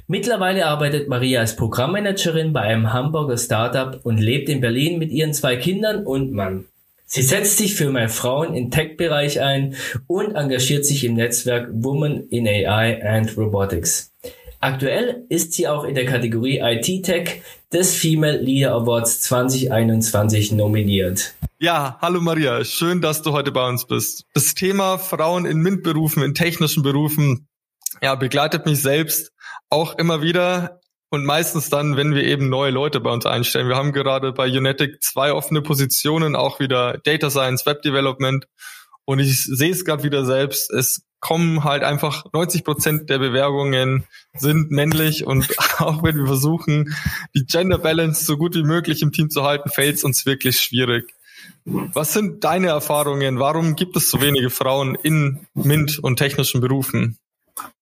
Mittlerweile 0.07 0.65
arbeitet 0.65 1.09
Maria 1.09 1.41
als 1.41 1.55
Programmmanagerin 1.55 2.53
bei 2.53 2.61
einem 2.61 2.91
Hamburger 2.91 3.37
Startup 3.37 3.99
und 4.03 4.17
lebt 4.17 4.49
in 4.49 4.61
Berlin 4.61 4.97
mit 4.97 5.11
ihren 5.11 5.35
zwei 5.35 5.57
Kindern 5.57 6.07
und 6.07 6.31
Mann. 6.31 6.65
Sie 7.13 7.23
setzt 7.23 7.57
sich 7.57 7.75
für 7.75 7.91
mehr 7.91 8.07
Frauen 8.07 8.55
im 8.55 8.71
Tech-Bereich 8.71 9.41
ein 9.41 9.75
und 10.07 10.33
engagiert 10.33 10.85
sich 10.85 11.03
im 11.03 11.15
Netzwerk 11.15 11.67
Women 11.73 12.29
in 12.29 12.47
AI 12.47 13.05
and 13.05 13.35
Robotics. 13.35 14.13
Aktuell 14.61 15.25
ist 15.27 15.51
sie 15.51 15.67
auch 15.67 15.83
in 15.83 15.93
der 15.93 16.05
Kategorie 16.05 16.61
IT 16.63 17.03
Tech 17.03 17.41
des 17.73 17.93
Female 17.93 18.37
Leader 18.37 18.71
Awards 18.71 19.19
2021 19.23 20.53
nominiert. 20.53 21.33
Ja, 21.59 21.97
hallo 21.99 22.21
Maria, 22.21 22.63
schön, 22.63 23.01
dass 23.01 23.21
du 23.21 23.33
heute 23.33 23.51
bei 23.51 23.67
uns 23.67 23.85
bist. 23.85 24.23
Das 24.33 24.53
Thema 24.53 24.97
Frauen 24.97 25.45
in 25.45 25.57
MINT-Berufen, 25.57 26.23
in 26.23 26.33
technischen 26.33 26.81
Berufen, 26.81 27.45
ja, 28.01 28.15
begleitet 28.15 28.65
mich 28.65 28.81
selbst 28.81 29.33
auch 29.69 29.97
immer 29.97 30.21
wieder 30.21 30.80
und 31.11 31.25
meistens 31.25 31.69
dann, 31.69 31.97
wenn 31.97 32.15
wir 32.15 32.23
eben 32.23 32.49
neue 32.49 32.71
Leute 32.71 33.01
bei 33.01 33.11
uns 33.11 33.25
einstellen. 33.25 33.67
Wir 33.67 33.75
haben 33.75 33.91
gerade 33.91 34.31
bei 34.31 34.47
Unetic 34.47 35.03
zwei 35.03 35.33
offene 35.33 35.61
Positionen, 35.61 36.37
auch 36.37 36.59
wieder 36.59 36.99
Data 37.03 37.29
Science, 37.29 37.65
Web 37.65 37.81
Development. 37.81 38.47
Und 39.03 39.19
ich 39.19 39.43
sehe 39.45 39.71
es 39.71 39.83
gerade 39.83 40.03
wieder 40.03 40.23
selbst. 40.25 40.71
Es 40.71 41.03
kommen 41.19 41.65
halt 41.65 41.83
einfach 41.83 42.25
90 42.31 42.63
Prozent 42.63 43.09
der 43.09 43.19
Bewerbungen 43.19 44.05
sind 44.33 44.71
männlich 44.71 45.27
und 45.27 45.47
auch 45.79 46.01
wenn 46.01 46.17
wir 46.17 46.25
versuchen, 46.25 46.95
die 47.35 47.45
Gender 47.45 47.77
Balance 47.77 48.25
so 48.25 48.37
gut 48.37 48.55
wie 48.55 48.63
möglich 48.63 49.01
im 49.01 49.11
Team 49.11 49.29
zu 49.29 49.43
halten, 49.43 49.69
fällt 49.69 49.97
es 49.97 50.03
uns 50.05 50.25
wirklich 50.25 50.59
schwierig. 50.61 51.13
Was 51.65 52.13
sind 52.13 52.43
deine 52.43 52.67
Erfahrungen? 52.67 53.37
Warum 53.37 53.75
gibt 53.75 53.97
es 53.97 54.09
so 54.09 54.21
wenige 54.21 54.49
Frauen 54.49 54.95
in 54.95 55.45
MINT 55.53 55.99
und 55.99 56.15
technischen 56.15 56.61
Berufen? 56.61 57.17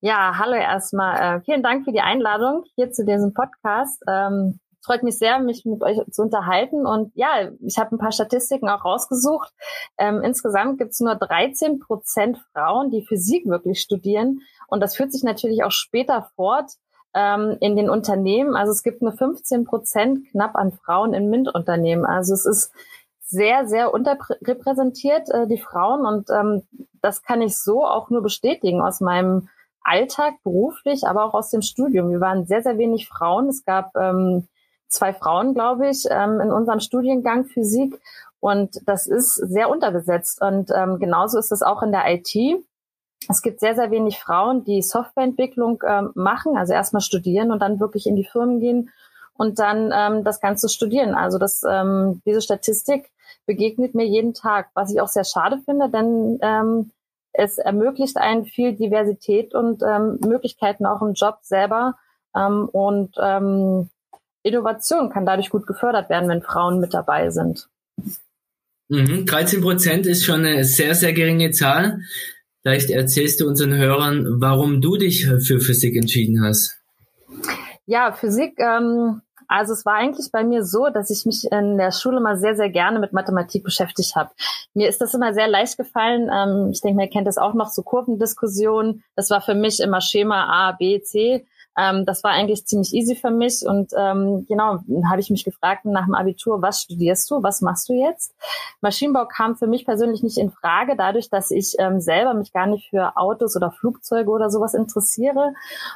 Ja, 0.02 0.38
hallo 0.38 0.54
erstmal. 0.54 1.38
Äh, 1.38 1.42
vielen 1.42 1.64
Dank 1.64 1.86
für 1.86 1.92
die 1.92 2.02
Einladung 2.02 2.64
hier 2.76 2.92
zu 2.92 3.06
diesem 3.06 3.34
Podcast. 3.34 4.02
Ähm, 4.08 4.60
freut 4.82 5.04
mich 5.04 5.18
sehr, 5.18 5.40
mich 5.40 5.66
mit 5.66 5.84
euch 5.84 6.00
zu 6.12 6.22
unterhalten. 6.22 6.86
Und 6.86 7.12
ja, 7.16 7.50
ich 7.62 7.78
habe 7.78 7.96
ein 7.96 8.00
paar 8.00 8.12
Statistiken 8.12 8.70
auch 8.70 8.86
rausgesucht. 8.86 9.52
Ähm, 9.98 10.22
insgesamt 10.24 10.80
gibt 10.80 10.92
es 10.92 11.00
nur 11.00 11.16
13 11.16 11.80
Prozent 11.80 12.38
Frauen, 12.54 12.90
die 12.92 13.06
Physik 13.06 13.46
wirklich 13.46 13.82
studieren. 13.82 14.40
Und 14.68 14.82
das 14.82 14.96
führt 14.96 15.12
sich 15.12 15.24
natürlich 15.24 15.64
auch 15.64 15.72
später 15.72 16.30
fort 16.36 16.72
ähm, 17.14 17.58
in 17.60 17.76
den 17.76 17.90
Unternehmen. 17.90 18.56
Also 18.56 18.72
es 18.72 18.84
gibt 18.84 19.02
nur 19.02 19.12
15 19.12 19.66
Prozent 19.66 20.30
knapp 20.32 20.56
an 20.56 20.72
Frauen 20.72 21.14
in 21.14 21.30
MINT-Unternehmen. 21.30 22.06
Also 22.06 22.34
es 22.34 22.46
ist 22.46 22.72
sehr, 23.22 23.68
sehr 23.68 23.94
unterrepräsentiert, 23.94 25.30
äh, 25.30 25.48
die 25.48 25.60
Frauen. 25.60 26.06
Und 26.06 26.30
ähm, 26.30 26.64
das 27.02 27.22
kann 27.22 27.42
ich 27.42 27.60
so 27.60 27.86
auch 27.86 28.10
nur 28.10 28.24
bestätigen 28.24 28.82
aus 28.82 29.02
meinem 29.02 29.50
Alltag, 29.90 30.36
beruflich, 30.44 31.08
aber 31.08 31.26
auch 31.26 31.34
aus 31.34 31.50
dem 31.50 31.62
Studium. 31.62 32.12
Wir 32.12 32.22
waren 32.22 32.46
sehr, 32.46 32.62
sehr 32.62 32.78
wenig 32.78 33.08
Frauen. 33.08 33.48
Es 33.50 33.66
gab 33.66 33.96
ähm, 33.96 34.48
zwei 34.88 35.14
Frauen, 35.14 35.54
glaube 35.54 35.90
ich, 35.90 36.06
ähm, 36.10 36.40
in 36.40 36.52
unserem 36.52 36.80
Studiengang 36.80 37.46
Physik. 37.46 38.00
Und 38.40 38.80
das 38.86 39.08
ist 39.08 39.36
sehr 39.36 39.70
unterbesetzt. 39.70 40.42
Und 40.42 40.72
ähm, 40.74 41.00
genauso 41.00 41.40
ist 41.40 41.52
es 41.52 41.62
auch 41.62 41.82
in 41.82 41.92
der 41.92 42.04
IT. 42.08 42.36
Es 43.28 43.42
gibt 43.42 43.60
sehr, 43.60 43.76
sehr 43.76 43.92
wenig 43.92 44.20
Frauen, 44.20 44.64
die 44.64 44.82
Softwareentwicklung 44.82 45.84
ähm, 45.86 46.12
machen, 46.16 46.56
also 46.56 46.74
erstmal 46.74 47.02
studieren 47.02 47.52
und 47.52 47.60
dann 47.60 47.80
wirklich 47.80 48.08
in 48.08 48.16
die 48.16 48.24
Firmen 48.24 48.60
gehen 48.60 48.92
und 49.34 49.60
dann 49.60 49.92
ähm, 49.94 50.24
das 50.24 50.40
Ganze 50.40 50.70
studieren. 50.70 51.16
Also 51.16 51.38
das, 51.38 51.64
ähm, 51.70 52.22
diese 52.26 52.42
Statistik 52.42 53.10
begegnet 53.46 53.96
mir 53.96 54.06
jeden 54.06 54.34
Tag, 54.34 54.70
was 54.74 54.92
ich 54.92 55.02
auch 55.02 55.08
sehr 55.08 55.26
schade 55.26 55.60
finde, 55.66 55.90
denn 55.90 56.40
ähm, 56.42 56.92
es 57.40 57.58
ermöglicht 57.58 58.18
einen 58.18 58.46
viel 58.46 58.76
Diversität 58.76 59.56
und 59.56 59.82
ähm, 59.82 60.20
Möglichkeiten 60.26 60.86
auch 60.86 61.02
im 61.02 61.14
Job 61.14 61.40
selber. 61.42 61.96
Ähm, 62.36 62.68
und 62.70 63.16
ähm, 63.22 63.90
Innovation 64.44 65.10
kann 65.10 65.26
dadurch 65.26 65.50
gut 65.50 65.66
gefördert 65.66 66.10
werden, 66.10 66.30
wenn 66.30 66.42
Frauen 66.42 66.80
mit 66.80 66.94
dabei 66.94 67.30
sind. 67.30 67.70
Mhm, 68.90 69.26
13 69.26 69.62
Prozent 69.62 70.06
ist 70.06 70.26
schon 70.26 70.46
eine 70.46 70.64
sehr, 70.64 70.96
sehr 70.96 71.14
geringe 71.14 71.52
Zahl. 71.52 72.02
Vielleicht 72.62 72.90
erzählst 72.90 73.40
du 73.40 73.48
unseren 73.48 73.74
Hörern, 73.74 74.42
warum 74.42 74.82
du 74.82 74.98
dich 74.98 75.26
für 75.26 75.60
Physik 75.60 75.96
entschieden 75.96 76.44
hast. 76.44 76.78
Ja, 77.86 78.12
Physik 78.12 78.60
ähm, 78.60 79.22
also 79.50 79.74
es 79.74 79.86
war 79.86 79.96
eigentlich 79.96 80.32
bei 80.32 80.44
mir 80.44 80.64
so, 80.64 80.90
dass 80.90 81.10
ich 81.10 81.26
mich 81.26 81.52
in 81.52 81.78
der 81.78 81.92
Schule 81.92 82.22
mal 82.22 82.38
sehr, 82.38 82.56
sehr 82.56 82.70
gerne 82.70 83.00
mit 83.00 83.14
Mathematik 83.14 83.64
beschäftigt 83.64 84.16
habe. 84.16 84.30
Mir 84.76 84.88
ist 84.88 85.02
das 85.02 85.16
immer 85.16 85.34
sehr 85.34 85.48
leicht 85.48 85.76
gefallen. 85.76 86.30
Ähm, 86.32 86.70
ich 86.72 86.82
denke, 86.82 86.98
man 86.98 87.10
kennt 87.10 87.28
das 87.28 87.40
auch 87.40 87.56
noch, 87.56 87.70
so 87.70 87.82
Kurvendiskussionen. 87.82 89.04
Das 89.16 89.32
war 89.32 89.42
für 89.42 89.56
mich 89.56 89.80
immer 89.80 90.02
Schema 90.02 90.46
A, 90.46 90.72
B, 90.74 91.02
C. 91.02 91.48
Ähm, 91.80 92.06
das 92.06 92.24
war 92.24 92.32
eigentlich 92.32 92.66
ziemlich 92.66 92.94
easy 92.94 93.16
für 93.16 93.32
mich 93.32 93.66
und 93.66 93.92
ähm, 93.98 94.46
genau, 94.48 94.80
habe 95.10 95.20
ich 95.20 95.30
mich 95.30 95.46
gefragt 95.46 95.86
nach 95.86 96.06
dem 96.06 96.16
Abitur, 96.16 96.62
was 96.62 96.82
studierst 96.82 97.30
du, 97.32 97.42
was 97.42 97.62
machst 97.62 97.90
du 97.90 97.94
jetzt? 97.94 98.36
Maschinenbau 98.82 99.26
kam 99.26 99.56
für 99.56 99.68
mich 99.68 99.86
persönlich 99.86 100.24
nicht 100.24 100.38
in 100.38 100.52
Frage, 100.52 100.96
dadurch, 100.98 101.30
dass 101.30 101.52
ich 101.52 101.76
ähm, 101.80 102.02
selber 102.02 102.34
mich 102.34 102.52
gar 102.52 102.68
nicht 102.68 102.90
für 102.90 103.16
Autos 103.16 103.56
oder 103.56 103.72
Flugzeuge 103.72 104.30
oder 104.30 104.50
sowas 104.50 104.74
interessiere. 104.74 105.54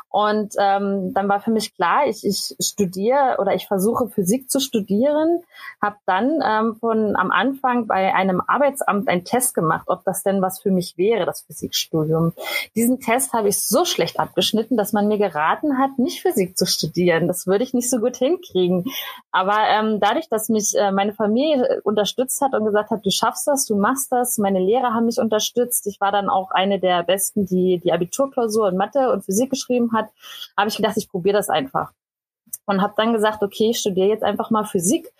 Und 0.09 0.53
ähm, 0.57 1.13
dann 1.13 1.27
war 1.27 1.41
für 1.41 1.51
mich 1.51 1.75
klar, 1.75 2.07
ich, 2.07 2.25
ich 2.25 2.55
studiere 2.59 3.37
oder 3.39 3.53
ich 3.53 3.67
versuche 3.67 4.07
Physik 4.07 4.49
zu 4.49 4.59
studieren, 4.59 5.41
habe 5.81 5.95
dann 6.05 6.41
ähm, 6.45 6.75
von 6.75 7.15
am 7.15 7.31
Anfang 7.31 7.87
bei 7.87 8.13
einem 8.13 8.41
Arbeitsamt 8.45 9.07
einen 9.07 9.25
Test 9.25 9.53
gemacht, 9.55 9.87
ob 9.87 10.03
das 10.05 10.23
denn 10.23 10.41
was 10.41 10.59
für 10.59 10.71
mich 10.71 10.97
wäre, 10.97 11.25
das 11.25 11.41
Physikstudium. 11.41 12.33
Diesen 12.75 12.99
Test 12.99 13.33
habe 13.33 13.49
ich 13.49 13.65
so 13.65 13.85
schlecht 13.85 14.19
abgeschnitten, 14.19 14.77
dass 14.77 14.93
man 14.93 15.07
mir 15.07 15.17
geraten 15.17 15.72
hat, 15.77 15.97
nicht 15.97 16.21
Physik 16.21 16.57
zu 16.57 16.65
studieren. 16.65 17.27
Das 17.27 17.47
würde 17.47 17.63
ich 17.63 17.73
nicht 17.73 17.89
so 17.89 17.99
gut 17.99 18.17
hinkriegen. 18.17 18.85
Aber 19.31 19.57
ähm, 19.69 19.99
dadurch, 19.99 20.29
dass 20.29 20.49
mich 20.49 20.73
äh, 20.75 20.91
meine 20.91 21.13
Familie 21.13 21.65
äh, 21.65 21.81
unterstützt 21.83 22.41
hat 22.41 22.53
und 22.53 22.65
gesagt 22.65 22.91
hat, 22.91 23.05
du 23.05 23.11
schaffst 23.11 23.47
das, 23.47 23.65
du 23.65 23.75
machst 23.75 24.11
das, 24.11 24.37
meine 24.37 24.59
Lehrer 24.59 24.93
haben 24.93 25.05
mich 25.05 25.19
unterstützt. 25.19 25.87
Ich 25.87 25.99
war 26.01 26.11
dann 26.11 26.29
auch 26.29 26.51
eine 26.51 26.79
der 26.79 27.03
Besten, 27.03 27.45
die 27.45 27.79
die 27.79 27.91
Abiturklausur 27.91 28.69
in 28.69 28.77
Mathe 28.77 29.11
und 29.11 29.25
Physik 29.25 29.49
geschrieben 29.49 29.91
hat. 29.93 30.09
Habe 30.57 30.69
ich 30.69 30.77
gedacht, 30.77 30.97
ich 30.97 31.09
probiere 31.09 31.37
das 31.37 31.49
einfach 31.49 31.91
und 32.65 32.81
habe 32.81 32.93
dann 32.95 33.13
gesagt, 33.13 33.43
okay, 33.43 33.71
ich 33.71 33.79
studiere 33.79 34.07
jetzt 34.07 34.23
einfach 34.23 34.49
mal 34.49 34.65
Physik. 34.65 35.11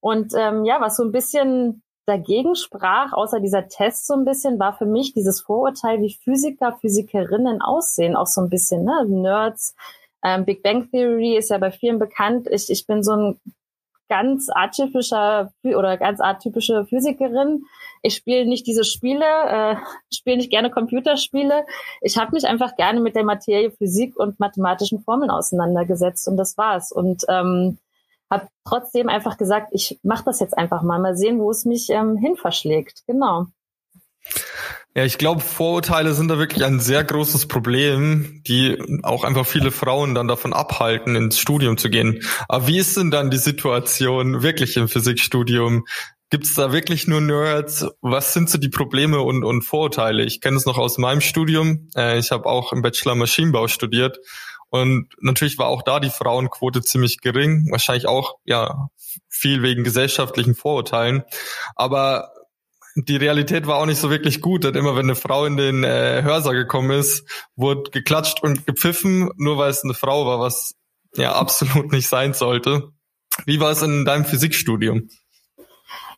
Und 0.00 0.32
ähm, 0.36 0.64
ja, 0.64 0.80
was 0.80 0.96
so 0.96 1.04
ein 1.04 1.12
bisschen 1.12 1.82
dagegen 2.08 2.56
sprach, 2.56 3.12
außer 3.12 3.40
dieser 3.40 3.68
Test 3.68 4.06
so 4.06 4.14
ein 4.14 4.24
bisschen, 4.24 4.58
war 4.58 4.76
für 4.76 4.86
mich 4.86 5.12
dieses 5.12 5.40
Vorurteil, 5.40 6.00
wie 6.00 6.14
Physiker, 6.14 6.76
Physikerinnen 6.80 7.60
aussehen, 7.60 8.16
auch 8.16 8.26
so 8.26 8.40
ein 8.40 8.50
bisschen, 8.50 8.84
ne? 8.84 9.04
Nerds. 9.06 9.74
Ähm, 10.24 10.44
Big 10.44 10.62
Bang 10.62 10.90
Theory 10.90 11.36
ist 11.36 11.50
ja 11.50 11.58
bei 11.58 11.70
vielen 11.70 11.98
bekannt. 11.98 12.48
Ich, 12.50 12.70
ich 12.70 12.86
bin 12.86 13.02
so 13.02 13.12
ein 13.12 13.40
ganz 14.08 14.48
atypischer 14.52 15.52
oder 15.62 15.96
ganz 15.96 16.20
atypische 16.20 16.86
Physikerin. 16.86 17.64
Ich 18.02 18.14
spiele 18.14 18.46
nicht 18.46 18.66
diese 18.66 18.84
Spiele, 18.84 19.24
äh, 19.24 19.76
spiele 20.12 20.38
nicht 20.38 20.50
gerne 20.50 20.70
Computerspiele. 20.70 21.66
Ich 22.00 22.18
habe 22.18 22.32
mich 22.32 22.46
einfach 22.46 22.76
gerne 22.76 23.00
mit 23.00 23.14
der 23.14 23.24
Materie 23.24 23.70
Physik 23.70 24.16
und 24.16 24.40
mathematischen 24.40 25.00
Formeln 25.00 25.30
auseinandergesetzt 25.30 26.26
und 26.26 26.36
das 26.36 26.56
war's. 26.56 26.90
Und 26.90 27.24
ähm, 27.28 27.78
habe 28.30 28.48
trotzdem 28.64 29.08
einfach 29.08 29.38
gesagt, 29.38 29.70
ich 29.72 29.98
mache 30.02 30.24
das 30.24 30.40
jetzt 30.40 30.56
einfach 30.56 30.82
mal, 30.82 30.98
mal 30.98 31.16
sehen, 31.16 31.38
wo 31.38 31.50
es 31.50 31.64
mich 31.64 31.88
ähm, 31.90 32.16
hin 32.16 32.36
verschlägt. 32.36 33.02
Genau. 33.06 33.46
Ja, 34.94 35.04
ich 35.04 35.18
glaube, 35.18 35.40
Vorurteile 35.40 36.12
sind 36.12 36.28
da 36.28 36.38
wirklich 36.38 36.64
ein 36.64 36.80
sehr 36.80 37.04
großes 37.04 37.46
Problem, 37.46 38.42
die 38.46 38.76
auch 39.04 39.22
einfach 39.22 39.46
viele 39.46 39.70
Frauen 39.70 40.14
dann 40.14 40.28
davon 40.28 40.52
abhalten, 40.52 41.14
ins 41.14 41.38
Studium 41.38 41.78
zu 41.78 41.88
gehen. 41.88 42.20
Aber 42.48 42.66
wie 42.66 42.78
ist 42.78 42.96
denn 42.96 43.10
dann 43.10 43.30
die 43.30 43.38
Situation 43.38 44.42
wirklich 44.42 44.76
im 44.76 44.88
Physikstudium? 44.88 45.86
Gibt 46.30 46.44
es 46.44 46.54
da 46.54 46.72
wirklich 46.72 47.06
nur 47.06 47.20
Nerds? 47.20 47.86
Was 48.00 48.34
sind 48.34 48.50
so 48.50 48.58
die 48.58 48.68
Probleme 48.68 49.20
und, 49.20 49.44
und 49.44 49.62
Vorurteile? 49.62 50.24
Ich 50.24 50.40
kenne 50.40 50.56
es 50.56 50.66
noch 50.66 50.78
aus 50.78 50.98
meinem 50.98 51.20
Studium. 51.20 51.88
Äh, 51.96 52.18
ich 52.18 52.32
habe 52.32 52.46
auch 52.46 52.72
im 52.72 52.82
Bachelor 52.82 53.14
Maschinenbau 53.14 53.68
studiert 53.68 54.18
und 54.70 55.08
natürlich 55.20 55.58
war 55.58 55.68
auch 55.68 55.82
da 55.82 56.00
die 56.00 56.10
Frauenquote 56.10 56.82
ziemlich 56.82 57.20
gering, 57.20 57.68
wahrscheinlich 57.70 58.06
auch 58.06 58.36
ja 58.44 58.88
viel 59.28 59.62
wegen 59.62 59.84
gesellschaftlichen 59.84 60.54
Vorurteilen. 60.54 61.22
Aber 61.74 62.32
die 62.94 63.16
Realität 63.16 63.66
war 63.66 63.76
auch 63.76 63.86
nicht 63.86 64.00
so 64.00 64.10
wirklich 64.10 64.40
gut, 64.40 64.64
denn 64.64 64.74
immer 64.74 64.96
wenn 64.96 65.06
eine 65.06 65.14
Frau 65.14 65.44
in 65.44 65.56
den 65.56 65.84
äh, 65.84 66.22
Hörsaal 66.22 66.54
gekommen 66.54 66.90
ist, 66.90 67.24
wurde 67.56 67.90
geklatscht 67.90 68.42
und 68.42 68.66
gepfiffen, 68.66 69.30
nur 69.36 69.56
weil 69.56 69.70
es 69.70 69.84
eine 69.84 69.94
Frau 69.94 70.26
war, 70.26 70.40
was 70.40 70.74
ja 71.14 71.32
absolut 71.36 71.92
nicht 71.92 72.08
sein 72.08 72.34
sollte. 72.34 72.90
Wie 73.46 73.60
war 73.60 73.70
es 73.70 73.82
in 73.82 74.04
deinem 74.04 74.24
Physikstudium? 74.24 75.08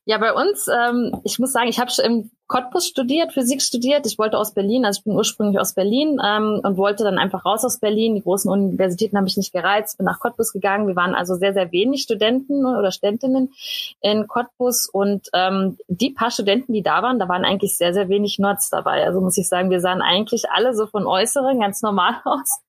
Ja, 0.06 0.18
bei 0.18 0.32
uns, 0.32 0.66
ähm, 0.68 1.20
ich 1.24 1.38
muss 1.38 1.52
sagen, 1.52 1.68
ich 1.68 1.78
habe 1.78 1.90
im 2.04 2.30
Cottbus 2.50 2.88
studiert, 2.88 3.32
Physik 3.32 3.62
studiert. 3.62 4.06
Ich 4.06 4.18
wollte 4.18 4.36
aus 4.36 4.52
Berlin, 4.52 4.84
also 4.84 4.98
ich 4.98 5.04
bin 5.04 5.14
ursprünglich 5.14 5.60
aus 5.60 5.72
Berlin 5.72 6.20
ähm, 6.20 6.60
und 6.64 6.76
wollte 6.76 7.04
dann 7.04 7.16
einfach 7.16 7.44
raus 7.44 7.64
aus 7.64 7.78
Berlin. 7.78 8.16
Die 8.16 8.22
großen 8.22 8.50
Universitäten 8.50 9.16
habe 9.16 9.28
ich 9.28 9.36
nicht 9.36 9.52
gereizt, 9.52 9.98
bin 9.98 10.06
nach 10.06 10.18
Cottbus 10.18 10.52
gegangen. 10.52 10.88
Wir 10.88 10.96
waren 10.96 11.14
also 11.14 11.36
sehr, 11.36 11.52
sehr 11.52 11.70
wenig 11.70 12.02
Studenten 12.02 12.66
oder 12.66 12.90
Studentinnen 12.90 13.52
in 14.00 14.26
Cottbus 14.26 14.88
und 14.88 15.28
ähm, 15.32 15.78
die 15.86 16.10
paar 16.10 16.32
Studenten, 16.32 16.72
die 16.72 16.82
da 16.82 17.04
waren, 17.04 17.20
da 17.20 17.28
waren 17.28 17.44
eigentlich 17.44 17.76
sehr, 17.76 17.94
sehr 17.94 18.08
wenig 18.08 18.40
Nerds 18.40 18.68
dabei. 18.68 19.04
Also 19.06 19.20
muss 19.20 19.38
ich 19.38 19.48
sagen, 19.48 19.70
wir 19.70 19.80
sahen 19.80 20.02
eigentlich 20.02 20.50
alle 20.50 20.74
so 20.74 20.88
von 20.88 21.06
Äußeren 21.06 21.60
ganz 21.60 21.82
normal 21.82 22.16
aus. 22.24 22.62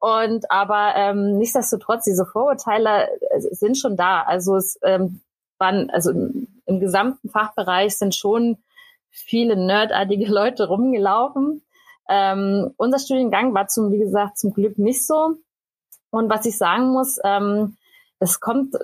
Und 0.00 0.50
aber 0.50 0.94
ähm, 0.96 1.38
nichtsdestotrotz, 1.38 2.02
diese 2.02 2.26
Vorurteile 2.26 3.06
äh, 3.30 3.40
sind 3.52 3.78
schon 3.78 3.96
da. 3.96 4.22
Also 4.22 4.56
es 4.56 4.76
ähm, 4.82 5.20
waren, 5.58 5.88
also 5.90 6.10
im 6.10 6.80
gesamten 6.80 7.28
Fachbereich 7.28 7.96
sind 7.96 8.16
schon 8.16 8.58
viele 9.14 9.56
nerdartige 9.56 10.26
Leute 10.30 10.68
rumgelaufen. 10.68 11.62
Ähm, 12.08 12.72
unser 12.76 12.98
Studiengang 12.98 13.54
war 13.54 13.68
zum, 13.68 13.90
wie 13.90 13.98
gesagt, 13.98 14.38
zum 14.38 14.52
Glück 14.52 14.78
nicht 14.78 15.06
so. 15.06 15.36
Und 16.10 16.28
was 16.28 16.44
ich 16.44 16.58
sagen 16.58 16.92
muss, 16.92 17.18
ähm, 17.24 17.76
es 18.18 18.40
kommt 18.40 18.74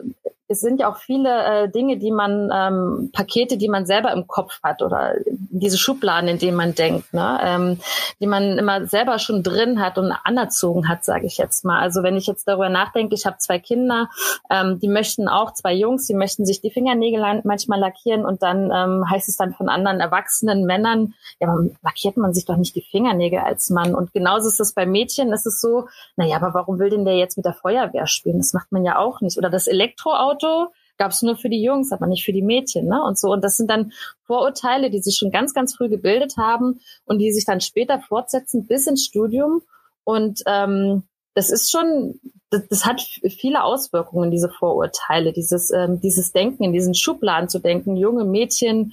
es 0.51 0.61
sind 0.61 0.81
ja 0.81 0.91
auch 0.91 0.97
viele 0.97 1.31
äh, 1.31 1.69
Dinge, 1.69 1.97
die 1.97 2.11
man, 2.11 2.51
ähm, 2.53 3.11
Pakete, 3.13 3.57
die 3.57 3.69
man 3.69 3.87
selber 3.87 4.13
im 4.13 4.27
Kopf 4.27 4.61
hat 4.65 4.83
oder 4.83 5.15
diese 5.29 5.79
Schubladen, 5.79 6.29
in 6.29 6.39
denen 6.39 6.57
man 6.57 6.75
denkt, 6.75 7.15
ne? 7.15 7.39
ähm, 7.41 7.81
die 8.21 8.27
man 8.27 8.59
immer 8.59 8.87
selber 8.87 9.21
schon 9.21 9.45
drin 9.45 9.81
hat 9.81 9.97
und 9.97 10.13
anerzogen 10.25 10.89
hat, 10.89 11.05
sage 11.05 11.27
ich 11.27 11.39
jetzt 11.39 11.65
mal. 11.65 11.79
Also 11.79 12.03
wenn 12.03 12.17
ich 12.17 12.27
jetzt 12.27 12.49
darüber 12.49 12.69
nachdenke, 12.69 13.15
ich 13.15 13.27
habe 13.27 13.39
zwei 13.39 13.61
Kinder, 13.61 14.11
ähm, 14.51 14.81
die 14.81 14.89
möchten 14.89 15.29
auch, 15.29 15.55
zwei 15.55 15.73
Jungs, 15.73 16.09
die 16.09 16.15
möchten 16.15 16.45
sich 16.45 16.61
die 16.61 16.73
Fingernägel 16.73 17.43
manchmal 17.45 17.79
lackieren 17.79 18.25
und 18.25 18.43
dann 18.43 18.73
ähm, 18.75 19.09
heißt 19.09 19.29
es 19.29 19.37
dann 19.37 19.55
von 19.55 19.69
anderen 19.69 20.01
erwachsenen 20.01 20.65
Männern, 20.65 21.15
ja, 21.39 21.47
warum 21.47 21.77
lackiert 21.83 22.17
man 22.17 22.35
sich 22.35 22.45
doch 22.45 22.57
nicht 22.57 22.75
die 22.75 22.83
Fingernägel 22.83 23.39
als 23.39 23.71
Mann? 23.71 23.95
Und 23.95 24.13
genauso 24.13 24.49
ist 24.49 24.59
es 24.59 24.73
bei 24.73 24.85
Mädchen, 24.85 25.33
ist 25.33 25.47
es 25.47 25.61
so, 25.61 25.87
naja, 26.17 26.35
aber 26.37 26.55
warum 26.55 26.81
will 26.81 26.91
denn 26.91 27.05
der 27.05 27.17
jetzt 27.17 27.37
mit 27.37 27.47
der 27.47 27.55
Feuerwehr 27.55 28.09
spielen? 28.09 28.39
Das 28.39 28.53
macht 28.53 28.73
man 28.73 28.85
ja 28.85 28.99
auch 28.99 29.21
nicht. 29.21 29.39
Oder 29.39 29.49
das 29.49 29.69
Elektroauto, 29.69 30.40
Auto 30.41 30.73
gab 30.97 31.13
es 31.13 31.23
nur 31.23 31.37
für 31.37 31.49
die 31.49 31.63
Jungs, 31.63 31.93
aber 31.93 32.07
nicht 32.07 32.25
für 32.25 32.33
die 32.33 32.43
Mädchen, 32.43 32.87
ne? 32.87 33.03
Und 33.03 33.19
so. 33.19 33.33
Und 33.33 33.43
das 33.43 33.57
sind 33.57 33.71
dann 33.71 33.93
Vorurteile, 34.25 34.91
die 34.91 35.01
sich 35.01 35.17
schon 35.17 35.31
ganz, 35.31 35.55
ganz 35.55 35.75
früh 35.75 35.89
gebildet 35.89 36.37
haben 36.37 36.81
und 37.07 37.19
die 37.19 37.33
sich 37.33 37.47
dann 37.47 37.61
später 37.61 38.01
fortsetzen 38.01 38.67
bis 38.67 38.87
ins 38.87 39.05
Studium. 39.05 39.63
Und 40.05 40.43
ähm, 40.47 41.05
das 41.35 41.51
ist 41.51 41.71
schon, 41.71 42.21
das, 42.51 42.69
das 42.69 42.85
hat 42.85 43.01
viele 43.01 43.63
Auswirkungen, 43.63 44.31
diese 44.31 44.51
Vorurteile, 44.51 45.33
dieses, 45.33 45.71
ähm, 45.71 46.01
dieses 46.01 46.33
Denken, 46.33 46.65
in 46.65 46.73
diesen 46.73 46.95
Schubladen 46.95 47.49
zu 47.49 47.61
denken, 47.61 47.97
junge 47.97 48.25
Mädchen, 48.25 48.93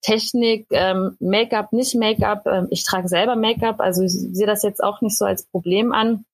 Technik, 0.00 0.66
ähm, 0.70 1.16
Make-up, 1.20 1.72
nicht 1.72 1.94
Make-up. 1.94 2.46
Ähm, 2.46 2.66
ich 2.70 2.84
trage 2.84 3.08
selber 3.08 3.36
Make-up, 3.36 3.80
also 3.80 4.02
ich 4.02 4.12
sehe 4.12 4.46
das 4.46 4.64
jetzt 4.64 4.82
auch 4.82 5.02
nicht 5.02 5.16
so 5.16 5.24
als 5.24 5.44
Problem 5.44 5.92
an. 5.92 6.24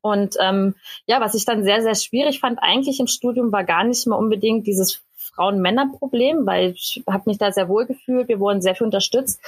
Und 0.00 0.36
ähm, 0.40 0.74
ja, 1.06 1.20
was 1.20 1.34
ich 1.34 1.44
dann 1.44 1.64
sehr, 1.64 1.82
sehr 1.82 1.94
schwierig 1.94 2.40
fand 2.40 2.58
eigentlich 2.62 3.00
im 3.00 3.06
Studium, 3.06 3.52
war 3.52 3.64
gar 3.64 3.84
nicht 3.84 4.06
mehr 4.06 4.18
unbedingt 4.18 4.66
dieses 4.66 5.02
Frauen-Männer-Problem, 5.34 6.46
weil 6.46 6.72
ich 6.72 7.02
habe 7.08 7.24
mich 7.26 7.38
da 7.38 7.52
sehr 7.52 7.68
wohl 7.68 7.86
gefühlt, 7.86 8.28
wir 8.28 8.40
wurden 8.40 8.60
sehr 8.60 8.74
viel 8.74 8.84
unterstützt. 8.84 9.40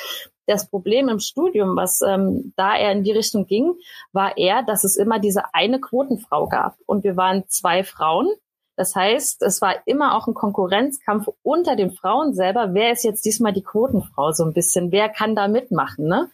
Das 0.47 0.69
Problem 0.69 1.09
im 1.09 1.21
Studium, 1.21 1.77
was 1.77 2.01
ähm, 2.03 2.53
da 2.57 2.77
eher 2.77 2.93
in 2.93 3.03
die 3.03 3.13
Richtung 3.13 3.47
ging, 3.47 3.75
war 4.13 4.37
eher, 4.37 4.63
dass 4.63 4.85
es 4.85 4.97
immer 4.97 5.19
diese 5.19 5.55
eine 5.55 5.81
Quotenfrau 5.81 6.49
gab. 6.49 6.77
Und 6.87 7.05
wir 7.05 7.17
waren 7.17 7.45
zwei 7.49 7.83
Frauen 7.85 8.29
das 8.77 8.95
heißt, 8.97 9.43
es 9.43 9.61
war 9.61 9.77
immer 9.87 10.17
auch 10.17 10.27
ein 10.27 10.35
Konkurrenzkampf 10.35 11.29
unter 11.43 11.77
den 11.77 11.93
Frauen 11.93 12.35
selber. 12.35 12.75
Wer 12.75 12.93
ist 12.93 13.05
jetzt 13.05 13.25
diesmal 13.25 13.53
die 13.53 13.63
Quotenfrau 13.63 14.33
so 14.33 14.45
ein 14.45 14.53
bisschen? 14.53 14.91
Wer 14.91 15.09
kann 15.09 15.37
da 15.37 15.47
mitmachen? 15.47 16.07
Ne? 16.07 16.31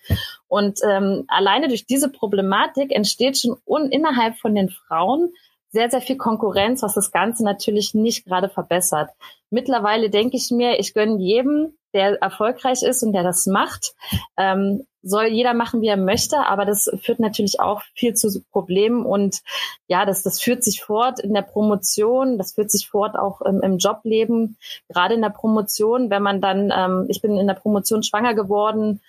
Und 0.48 0.80
ähm, 0.88 1.24
alleine 1.28 1.68
durch 1.68 1.86
diese 1.86 2.10
Problematik 2.10 2.92
entsteht 2.94 3.38
schon 3.38 3.56
un 3.66 3.90
innerhalb 3.90 4.36
von 4.38 4.54
den 4.54 4.70
Frauen 4.70 5.32
sehr, 5.72 5.90
sehr 5.90 6.00
viel 6.00 6.16
Konkurrenz, 6.16 6.82
was 6.82 6.94
das 6.94 7.12
Ganze 7.12 7.44
natürlich 7.44 7.94
nicht 7.94 8.24
gerade 8.24 8.48
verbessert. 8.48 9.10
Mittlerweile 9.50 10.10
denke 10.10 10.36
ich 10.36 10.50
mir, 10.50 10.80
ich 10.80 10.94
gönne 10.94 11.18
jedem, 11.18 11.74
der 11.92 12.20
erfolgreich 12.22 12.82
ist 12.82 13.02
und 13.02 13.12
der 13.12 13.22
das 13.22 13.46
macht. 13.46 13.94
Ähm, 14.36 14.84
soll 15.02 15.26
jeder 15.26 15.54
machen, 15.54 15.80
wie 15.80 15.88
er 15.88 15.96
möchte, 15.96 16.38
aber 16.46 16.64
das 16.64 16.90
führt 17.02 17.20
natürlich 17.20 17.60
auch 17.60 17.82
viel 17.94 18.14
zu 18.14 18.42
Problemen. 18.50 19.06
Und 19.06 19.40
ja, 19.88 20.04
das, 20.04 20.22
das 20.22 20.40
führt 20.40 20.62
sich 20.62 20.82
fort 20.82 21.20
in 21.20 21.32
der 21.32 21.42
Promotion, 21.42 22.36
das 22.38 22.52
führt 22.52 22.70
sich 22.70 22.88
fort 22.88 23.16
auch 23.16 23.40
im, 23.40 23.62
im 23.62 23.78
Jobleben, 23.78 24.58
gerade 24.88 25.14
in 25.14 25.22
der 25.22 25.30
Promotion, 25.30 26.10
wenn 26.10 26.22
man 26.22 26.40
dann, 26.40 26.72
ähm, 26.74 27.06
ich 27.08 27.22
bin 27.22 27.38
in 27.38 27.46
der 27.46 27.54
Promotion 27.54 28.02
schwanger 28.02 28.34
geworden, 28.34 29.00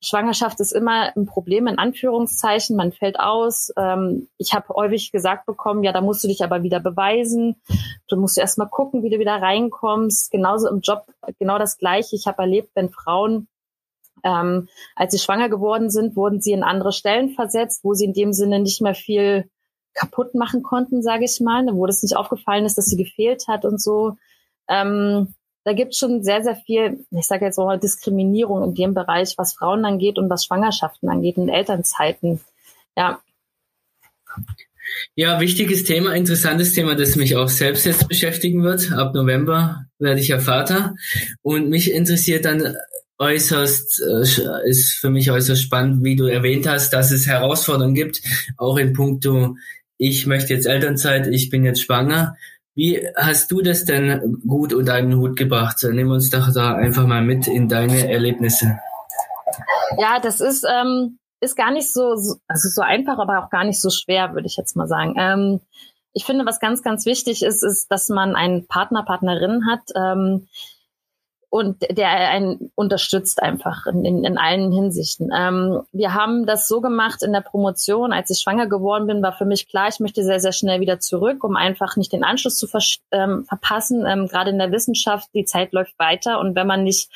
Schwangerschaft 0.00 0.60
ist 0.60 0.72
immer 0.72 1.16
ein 1.16 1.26
Problem 1.26 1.66
in 1.66 1.78
Anführungszeichen. 1.78 2.76
Man 2.76 2.92
fällt 2.92 3.18
aus. 3.18 3.72
Ähm, 3.76 4.28
ich 4.38 4.54
habe 4.54 4.68
häufig 4.74 5.10
gesagt 5.10 5.46
bekommen, 5.46 5.82
ja, 5.82 5.92
da 5.92 6.00
musst 6.00 6.22
du 6.22 6.28
dich 6.28 6.44
aber 6.44 6.62
wieder 6.62 6.80
beweisen. 6.80 7.56
Du 8.08 8.16
musst 8.16 8.38
erst 8.38 8.58
mal 8.58 8.66
gucken, 8.66 9.02
wie 9.02 9.10
du 9.10 9.18
wieder 9.18 9.42
reinkommst. 9.42 10.30
Genauso 10.30 10.68
im 10.68 10.80
Job 10.80 11.04
genau 11.38 11.58
das 11.58 11.78
Gleiche. 11.78 12.14
Ich 12.14 12.26
habe 12.26 12.42
erlebt, 12.42 12.70
wenn 12.74 12.90
Frauen 12.90 13.48
ähm, 14.24 14.68
als 14.96 15.12
sie 15.12 15.18
schwanger 15.18 15.48
geworden 15.48 15.90
sind, 15.90 16.16
wurden 16.16 16.40
sie 16.40 16.52
in 16.52 16.62
andere 16.62 16.92
Stellen 16.92 17.30
versetzt, 17.30 17.84
wo 17.84 17.94
sie 17.94 18.04
in 18.04 18.12
dem 18.12 18.32
Sinne 18.32 18.58
nicht 18.58 18.80
mehr 18.80 18.94
viel 18.94 19.48
kaputt 19.94 20.34
machen 20.34 20.62
konnten, 20.62 21.02
sage 21.02 21.24
ich 21.24 21.40
mal, 21.40 21.66
wo 21.72 21.86
das 21.86 22.02
nicht 22.02 22.16
aufgefallen 22.16 22.64
ist, 22.64 22.78
dass 22.78 22.86
sie 22.86 22.96
gefehlt 22.96 23.48
hat 23.48 23.64
und 23.64 23.80
so. 23.80 24.16
Ähm, 24.68 25.34
da 25.68 25.74
gibt 25.74 25.92
es 25.92 25.98
schon 25.98 26.22
sehr, 26.22 26.42
sehr 26.42 26.56
viel, 26.56 27.04
ich 27.10 27.26
sage 27.26 27.44
jetzt 27.44 27.58
mal 27.58 27.78
Diskriminierung 27.78 28.64
in 28.64 28.74
dem 28.74 28.94
Bereich, 28.94 29.34
was 29.36 29.52
Frauen 29.52 29.84
angeht 29.84 30.16
und 30.16 30.30
was 30.30 30.46
Schwangerschaften 30.46 31.10
angeht 31.10 31.36
in 31.36 31.50
Elternzeiten. 31.50 32.40
Ja. 32.96 33.20
Ja, 35.14 35.40
wichtiges 35.40 35.84
Thema, 35.84 36.14
interessantes 36.14 36.72
Thema, 36.72 36.94
das 36.94 37.16
mich 37.16 37.36
auch 37.36 37.48
selbst 37.48 37.84
jetzt 37.84 38.08
beschäftigen 38.08 38.62
wird. 38.62 38.92
Ab 38.92 39.14
November 39.14 39.84
werde 39.98 40.22
ich 40.22 40.28
ja 40.28 40.38
Vater. 40.38 40.94
Und 41.42 41.68
mich 41.68 41.92
interessiert 41.92 42.46
dann 42.46 42.74
äußerst, 43.18 44.02
äh, 44.08 44.68
ist 44.70 44.94
für 44.94 45.10
mich 45.10 45.30
äußerst 45.30 45.60
spannend, 45.60 46.02
wie 46.02 46.16
du 46.16 46.24
erwähnt 46.24 46.66
hast, 46.66 46.94
dass 46.94 47.10
es 47.10 47.26
Herausforderungen 47.26 47.94
gibt, 47.94 48.22
auch 48.56 48.78
in 48.78 48.94
puncto, 48.94 49.56
ich 49.98 50.24
möchte 50.24 50.54
jetzt 50.54 50.66
Elternzeit, 50.66 51.26
ich 51.26 51.50
bin 51.50 51.62
jetzt 51.62 51.82
schwanger. 51.82 52.36
Wie 52.78 53.04
hast 53.16 53.50
du 53.50 53.60
das 53.60 53.86
denn 53.86 54.40
gut 54.46 54.72
unter 54.72 54.94
einen 54.94 55.16
Hut 55.16 55.34
gebracht? 55.34 55.78
Nimm 55.82 56.12
uns 56.12 56.30
doch 56.30 56.52
da 56.54 56.76
einfach 56.76 57.08
mal 57.08 57.22
mit 57.22 57.48
in 57.48 57.68
deine 57.68 58.08
Erlebnisse. 58.08 58.78
Ja, 59.98 60.20
das 60.20 60.40
ist, 60.40 60.64
ähm, 60.64 61.18
ist 61.40 61.56
gar 61.56 61.72
nicht 61.72 61.92
so, 61.92 62.10
also 62.46 62.68
so 62.68 62.80
einfach, 62.80 63.18
aber 63.18 63.42
auch 63.42 63.50
gar 63.50 63.64
nicht 63.64 63.80
so 63.80 63.90
schwer, 63.90 64.32
würde 64.32 64.46
ich 64.46 64.56
jetzt 64.56 64.76
mal 64.76 64.86
sagen. 64.86 65.16
Ähm, 65.18 65.60
ich 66.12 66.24
finde, 66.24 66.46
was 66.46 66.60
ganz, 66.60 66.84
ganz 66.84 67.04
wichtig 67.04 67.42
ist, 67.42 67.64
ist, 67.64 67.90
dass 67.90 68.10
man 68.10 68.36
einen 68.36 68.68
Partner, 68.68 69.02
Partnerin 69.02 69.66
hat, 69.68 69.80
ähm, 69.96 70.46
und 71.50 71.82
der 71.90 72.08
einen 72.08 72.70
unterstützt 72.74 73.42
einfach 73.42 73.86
in, 73.86 74.04
in, 74.04 74.24
in 74.24 74.38
allen 74.38 74.70
Hinsichten. 74.72 75.30
Ähm, 75.34 75.82
wir 75.92 76.14
haben 76.14 76.44
das 76.46 76.68
so 76.68 76.80
gemacht 76.80 77.22
in 77.22 77.32
der 77.32 77.40
Promotion, 77.40 78.12
als 78.12 78.30
ich 78.30 78.40
schwanger 78.40 78.66
geworden 78.66 79.06
bin, 79.06 79.22
war 79.22 79.32
für 79.32 79.46
mich 79.46 79.68
klar, 79.68 79.88
ich 79.88 80.00
möchte 80.00 80.24
sehr, 80.24 80.40
sehr 80.40 80.52
schnell 80.52 80.80
wieder 80.80 81.00
zurück, 81.00 81.44
um 81.44 81.56
einfach 81.56 81.96
nicht 81.96 82.12
den 82.12 82.24
Anschluss 82.24 82.56
zu 82.58 82.68
ähm, 83.12 83.44
verpassen. 83.44 84.04
Ähm, 84.06 84.28
Gerade 84.28 84.50
in 84.50 84.58
der 84.58 84.72
Wissenschaft, 84.72 85.28
die 85.34 85.44
Zeit 85.44 85.72
läuft 85.72 85.98
weiter 85.98 86.38
und 86.40 86.54
wenn 86.54 86.66
man 86.66 86.84
nicht 86.84 87.10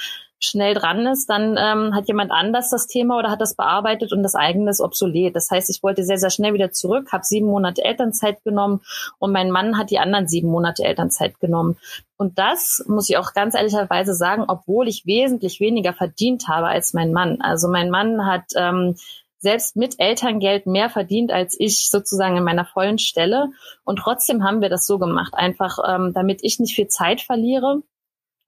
schnell 0.44 0.74
dran 0.74 1.06
ist, 1.06 1.30
dann 1.30 1.56
ähm, 1.58 1.94
hat 1.94 2.08
jemand 2.08 2.30
anders 2.30 2.70
das 2.70 2.86
Thema 2.86 3.18
oder 3.18 3.30
hat 3.30 3.40
das 3.40 3.54
bearbeitet 3.54 4.12
und 4.12 4.22
das 4.22 4.34
eigene 4.34 4.70
ist 4.70 4.80
obsolet. 4.80 5.34
Das 5.34 5.50
heißt, 5.50 5.70
ich 5.70 5.82
wollte 5.82 6.04
sehr, 6.04 6.18
sehr 6.18 6.30
schnell 6.30 6.52
wieder 6.54 6.72
zurück, 6.72 7.12
habe 7.12 7.24
sieben 7.24 7.46
Monate 7.46 7.84
Elternzeit 7.84 8.42
genommen 8.44 8.80
und 9.18 9.32
mein 9.32 9.50
Mann 9.50 9.78
hat 9.78 9.90
die 9.90 9.98
anderen 9.98 10.26
sieben 10.26 10.48
Monate 10.48 10.84
Elternzeit 10.84 11.38
genommen. 11.40 11.76
Und 12.16 12.38
das 12.38 12.84
muss 12.86 13.08
ich 13.08 13.16
auch 13.16 13.32
ganz 13.34 13.54
ehrlicherweise 13.54 14.14
sagen, 14.14 14.44
obwohl 14.46 14.88
ich 14.88 15.06
wesentlich 15.06 15.60
weniger 15.60 15.92
verdient 15.92 16.48
habe 16.48 16.66
als 16.66 16.92
mein 16.92 17.12
Mann. 17.12 17.40
Also 17.40 17.68
mein 17.68 17.90
Mann 17.90 18.26
hat 18.26 18.44
ähm, 18.56 18.96
selbst 19.38 19.76
mit 19.76 19.98
Elterngeld 19.98 20.66
mehr 20.66 20.88
verdient 20.88 21.32
als 21.32 21.56
ich 21.58 21.90
sozusagen 21.90 22.36
in 22.36 22.44
meiner 22.44 22.64
vollen 22.64 22.98
Stelle. 22.98 23.50
Und 23.84 23.98
trotzdem 23.98 24.44
haben 24.44 24.60
wir 24.60 24.68
das 24.68 24.86
so 24.86 24.98
gemacht, 24.98 25.34
einfach 25.34 25.78
ähm, 25.86 26.12
damit 26.14 26.40
ich 26.42 26.60
nicht 26.60 26.74
viel 26.74 26.88
Zeit 26.88 27.20
verliere 27.20 27.82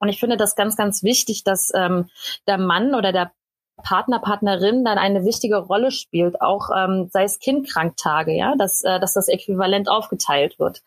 und 0.04 0.10
ich 0.10 0.20
finde 0.20 0.36
das 0.36 0.54
ganz, 0.54 0.76
ganz 0.76 1.02
wichtig, 1.02 1.44
dass 1.44 1.72
ähm, 1.74 2.10
der 2.46 2.58
Mann 2.58 2.94
oder 2.94 3.10
der 3.10 3.32
Partner, 3.82 4.18
Partnerin 4.18 4.84
dann 4.84 4.98
eine 4.98 5.24
wichtige 5.24 5.56
Rolle 5.56 5.90
spielt, 5.90 6.42
auch 6.42 6.68
ähm, 6.76 7.08
sei 7.10 7.24
es 7.24 7.38
Kindkranktage, 7.38 8.32
ja, 8.32 8.54
dass, 8.54 8.82
äh, 8.84 9.00
dass 9.00 9.14
das 9.14 9.28
äquivalent 9.28 9.88
aufgeteilt 9.88 10.58
wird. 10.58 10.82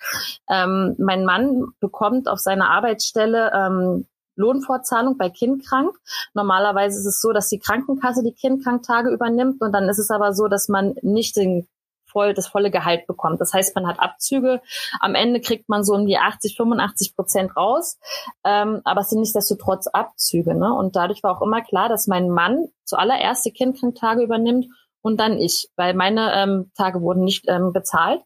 Ähm, 0.48 0.94
mein 1.00 1.26
Mann 1.26 1.66
bekommt 1.80 2.28
auf 2.28 2.38
seiner 2.38 2.70
Arbeitsstelle 2.70 3.52
ähm, 3.56 4.06
Lohnfortzahlung 4.36 5.18
bei 5.18 5.32
Kindkrank. 5.32 5.98
Normalerweise 6.36 7.00
ist 7.00 7.08
es 7.08 7.20
so, 7.20 7.34
dass 7.34 7.50
die 7.50 7.58
Krankenkasse 7.58 8.22
die 8.22 8.34
Kindkranktage 8.34 9.10
übernimmt 9.10 9.62
und 9.62 9.72
dann 9.72 9.90
ist 9.90 9.98
es 9.98 10.12
aber 10.12 10.34
so, 10.34 10.48
dass 10.48 10.68
man 10.68 10.94
nicht 11.02 11.38
den 11.38 11.68
voll, 12.10 12.34
das 12.34 12.48
volle 12.48 12.72
Gehalt 12.72 13.08
bekommt. 13.08 13.42
Das 13.42 13.54
heißt, 13.54 13.76
man 13.76 13.88
hat 13.88 14.00
Abzüge. 14.00 14.62
Am 15.00 15.16
Ende 15.16 15.42
kriegt 15.42 15.70
man 15.70 15.84
so 15.84 15.94
um 15.94 16.06
die 16.06 16.18
80, 16.18 16.56
85 16.58 17.16
Prozent 17.16 17.56
raus. 17.56 18.00
Ähm, 18.44 18.82
aber 18.84 19.02
es 19.02 19.10
sind 19.10 19.20
nichtsdestotrotz 19.20 19.88
Abzüge. 19.88 20.56
Ne? 20.56 20.74
Und 20.74 20.96
dadurch 20.96 21.24
war 21.24 21.38
auch 21.38 21.42
immer 21.42 21.62
klar, 21.62 21.90
dass 21.90 22.08
mein 22.08 22.30
Mann 22.30 22.68
zuallererst 22.86 23.46
die 23.46 23.52
Kindkranktage 23.52 24.24
übernimmt 24.24 24.68
und 25.08 25.22
dann 25.22 25.38
ich, 25.38 25.70
weil 25.78 25.94
meine 25.94 26.34
ähm, 26.36 26.72
Tage 26.76 27.02
wurden 27.02 27.24
nicht 27.24 27.46
ähm, 27.48 27.72
bezahlt. 27.72 28.22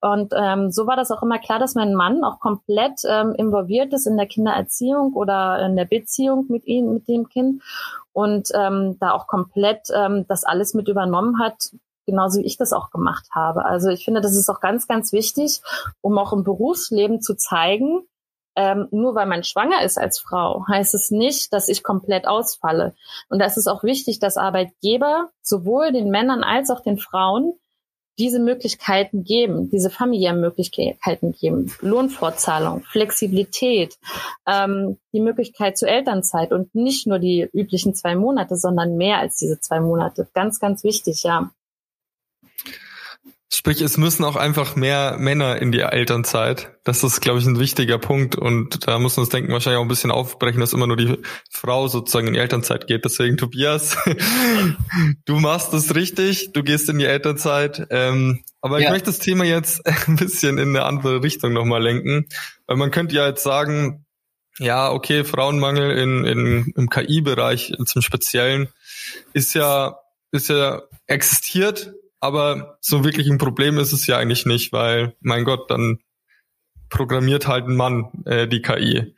Und 0.00 0.32
ähm, 0.36 0.72
so 0.72 0.86
war 0.86 0.96
das 0.96 1.12
auch 1.12 1.22
immer 1.22 1.38
klar, 1.38 1.60
dass 1.60 1.76
mein 1.76 1.94
Mann 1.94 2.24
auch 2.24 2.40
komplett 2.40 3.02
ähm, 3.08 3.34
involviert 3.36 3.92
ist 3.92 4.06
in 4.06 4.16
der 4.16 4.26
Kindererziehung 4.26 5.12
oder 5.14 5.64
in 5.64 5.76
der 5.76 5.84
Beziehung 5.84 6.46
mit 6.48 6.66
ihm, 6.66 6.92
mit 6.92 7.06
dem 7.06 7.28
Kind 7.28 7.62
und 8.12 8.48
ähm, 8.52 8.96
da 8.98 9.12
auch 9.12 9.28
komplett 9.28 9.86
ähm, 9.94 10.24
das 10.26 10.44
alles 10.44 10.74
mit 10.74 10.88
übernommen 10.88 11.38
hat, 11.38 11.70
genauso 12.06 12.40
wie 12.40 12.46
ich 12.46 12.56
das 12.56 12.72
auch 12.72 12.90
gemacht 12.90 13.26
habe. 13.32 13.64
Also 13.64 13.88
ich 13.88 14.04
finde, 14.04 14.20
das 14.20 14.34
ist 14.34 14.48
auch 14.48 14.60
ganz, 14.60 14.86
ganz 14.86 15.12
wichtig, 15.12 15.60
um 16.00 16.18
auch 16.18 16.32
im 16.32 16.44
Berufsleben 16.44 17.20
zu 17.20 17.34
zeigen, 17.34 18.02
ähm, 18.56 18.88
nur 18.90 19.14
weil 19.14 19.26
man 19.26 19.42
schwanger 19.42 19.82
ist 19.82 19.98
als 19.98 20.18
Frau, 20.18 20.64
heißt 20.68 20.94
es 20.94 21.10
nicht, 21.10 21.52
dass 21.52 21.68
ich 21.68 21.82
komplett 21.82 22.26
ausfalle. 22.26 22.94
Und 23.28 23.40
da 23.40 23.46
ist 23.46 23.66
auch 23.66 23.82
wichtig, 23.82 24.20
dass 24.20 24.36
Arbeitgeber 24.36 25.30
sowohl 25.42 25.92
den 25.92 26.10
Männern 26.10 26.44
als 26.44 26.70
auch 26.70 26.80
den 26.80 26.98
Frauen 26.98 27.54
diese 28.16 28.38
Möglichkeiten 28.38 29.24
geben, 29.24 29.70
diese 29.70 29.90
familiären 29.90 30.40
Möglichkeiten 30.40 31.32
geben, 31.32 31.72
Lohnfortzahlung, 31.80 32.82
Flexibilität, 32.84 33.98
ähm, 34.46 34.98
die 35.12 35.20
Möglichkeit 35.20 35.76
zur 35.76 35.88
Elternzeit 35.88 36.52
und 36.52 36.74
nicht 36.74 37.08
nur 37.08 37.18
die 37.18 37.48
üblichen 37.52 37.94
zwei 37.94 38.14
Monate, 38.14 38.56
sondern 38.56 38.96
mehr 38.96 39.18
als 39.18 39.36
diese 39.38 39.58
zwei 39.58 39.80
Monate. 39.80 40.28
Ganz, 40.32 40.60
ganz 40.60 40.84
wichtig, 40.84 41.24
ja. 41.24 41.50
Sprich, 43.56 43.80
es 43.82 43.98
müssen 43.98 44.24
auch 44.24 44.34
einfach 44.34 44.74
mehr 44.74 45.16
Männer 45.16 45.62
in 45.62 45.70
die 45.70 45.78
Elternzeit. 45.78 46.72
Das 46.82 47.04
ist, 47.04 47.20
glaube 47.20 47.38
ich, 47.38 47.46
ein 47.46 47.60
wichtiger 47.60 47.98
Punkt. 47.98 48.34
Und 48.34 48.88
da 48.88 48.98
muss 48.98 49.16
man 49.16 49.26
das 49.26 49.30
Denken 49.30 49.52
wahrscheinlich 49.52 49.78
auch 49.78 49.84
ein 49.84 49.88
bisschen 49.88 50.10
aufbrechen, 50.10 50.58
dass 50.58 50.72
immer 50.72 50.88
nur 50.88 50.96
die 50.96 51.18
Frau 51.50 51.86
sozusagen 51.86 52.26
in 52.26 52.32
die 52.32 52.40
Elternzeit 52.40 52.88
geht. 52.88 53.04
Deswegen, 53.04 53.36
Tobias, 53.36 53.96
du 55.24 55.38
machst 55.38 55.72
es 55.72 55.94
richtig, 55.94 56.52
du 56.52 56.64
gehst 56.64 56.88
in 56.88 56.98
die 56.98 57.04
Elternzeit. 57.04 57.86
Ähm, 57.90 58.42
aber 58.60 58.80
ja. 58.80 58.86
ich 58.86 58.90
möchte 58.90 59.06
das 59.06 59.20
Thema 59.20 59.44
jetzt 59.44 59.86
ein 60.08 60.16
bisschen 60.16 60.58
in 60.58 60.70
eine 60.70 60.84
andere 60.84 61.22
Richtung 61.22 61.52
nochmal 61.52 61.82
lenken. 61.82 62.26
Weil 62.66 62.76
man 62.76 62.90
könnte 62.90 63.14
ja 63.14 63.28
jetzt 63.28 63.44
sagen, 63.44 64.04
ja, 64.58 64.90
okay, 64.90 65.22
Frauenmangel 65.22 65.92
in, 65.96 66.24
in, 66.24 66.72
im 66.74 66.90
KI-Bereich 66.90 67.72
zum 67.86 68.02
Speziellen 68.02 68.68
ist 69.32 69.54
ja, 69.54 70.00
ist 70.32 70.48
ja 70.48 70.82
existiert, 71.06 71.92
aber 72.24 72.78
so 72.80 73.04
wirklich 73.04 73.28
ein 73.28 73.36
Problem 73.36 73.76
ist 73.76 73.92
es 73.92 74.06
ja 74.06 74.16
eigentlich 74.16 74.46
nicht, 74.46 74.72
weil, 74.72 75.14
mein 75.20 75.44
Gott, 75.44 75.70
dann 75.70 75.98
programmiert 76.88 77.46
halt 77.46 77.66
ein 77.66 77.76
Mann 77.76 78.06
äh, 78.24 78.48
die 78.48 78.62
KI. 78.62 79.14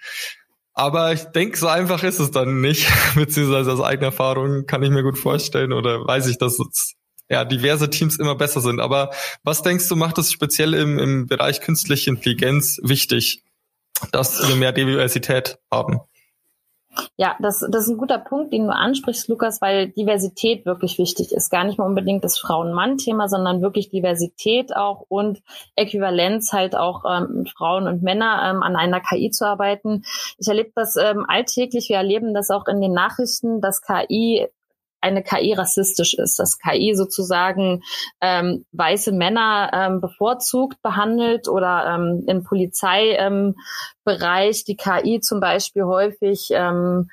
Aber 0.73 1.12
ich 1.12 1.23
denke, 1.27 1.57
so 1.57 1.69
einfach 1.69 2.03
ist 2.03 2.19
es 2.19 2.33
dann 2.33 2.61
nicht, 2.61 2.88
beziehungsweise 3.14 3.73
aus 3.73 3.81
eigener 3.81 4.09
Erfahrung 4.09 4.66
kann 4.66 4.83
ich 4.83 4.90
mir 4.90 5.05
gut 5.05 5.19
vorstellen 5.19 5.73
oder 5.73 6.05
weiß 6.05 6.27
ich, 6.27 6.38
dass 6.38 6.59
es, 6.59 6.95
ja, 7.29 7.45
diverse 7.45 7.90
Teams 7.90 8.19
immer 8.19 8.35
besser 8.35 8.61
sind. 8.61 8.81
Aber 8.81 9.11
was 9.45 9.62
denkst 9.62 9.88
du, 9.88 9.95
macht 9.95 10.19
es 10.19 10.33
speziell 10.33 10.75
im, 10.75 10.99
im 10.99 11.27
Bereich 11.29 11.61
künstliche 11.61 12.11
Intelligenz 12.11 12.81
wichtig, 12.83 13.45
dass 14.11 14.49
wir 14.49 14.57
mehr 14.57 14.73
Diversität 14.73 15.59
haben? 15.71 16.01
Ja, 17.17 17.37
das, 17.41 17.67
das 17.71 17.85
ist 17.85 17.89
ein 17.89 17.97
guter 17.97 18.19
Punkt, 18.19 18.53
den 18.53 18.67
du 18.67 18.75
ansprichst, 18.75 19.29
Lukas, 19.29 19.61
weil 19.61 19.89
Diversität 19.89 20.67
wirklich 20.67 20.99
wichtig 20.99 21.33
ist. 21.33 21.51
Gar 21.51 21.65
nicht 21.65 21.79
mal 21.79 21.87
unbedingt 21.87 22.25
das 22.25 22.39
Frauen-Mann-Thema, 22.39 23.29
sondern 23.29 23.63
wirklich 23.63 23.89
Diversität 23.89 24.75
auch 24.77 25.05
und 25.09 25.43
Äquivalenz 25.77 26.53
halt 26.53 26.77
auch 26.77 27.05
ähm, 27.09 27.47
Frauen 27.57 27.87
und 27.87 28.03
Männer 28.03 28.51
ähm, 28.51 28.63
an 28.63 28.77
einer 28.77 29.01
KI 29.01 29.31
zu 29.31 29.47
arbeiten. 29.47 30.03
Ich 30.39 30.49
erlebe 30.49 30.73
das 30.75 30.97
ähm, 30.97 31.25
alltäglich. 31.29 31.89
Wir 31.89 31.97
erleben 31.97 32.35
das 32.35 32.51
auch 32.51 32.67
in 32.67 32.81
den 32.81 32.93
Nachrichten, 32.93 33.61
dass 33.61 33.83
KI 33.83 34.49
eine 35.07 35.23
KI 35.23 35.55
rassistisch 35.55 36.14
ist, 36.14 36.38
dass 36.38 36.59
KI 36.59 36.95
sozusagen 36.95 37.83
ähm, 38.21 38.64
weiße 38.73 39.12
Männer 39.12 39.71
ähm, 39.73 40.01
bevorzugt 40.01 40.83
behandelt 40.83 41.49
oder 41.49 41.95
ähm, 41.95 42.25
im 42.27 42.45
Polizeibereich 42.45 43.25
ähm, 43.25 43.55
die 44.66 44.77
KI 44.77 45.21
zum 45.21 45.40
Beispiel 45.40 45.85
häufig 45.85 46.51
ähm, 46.53 47.09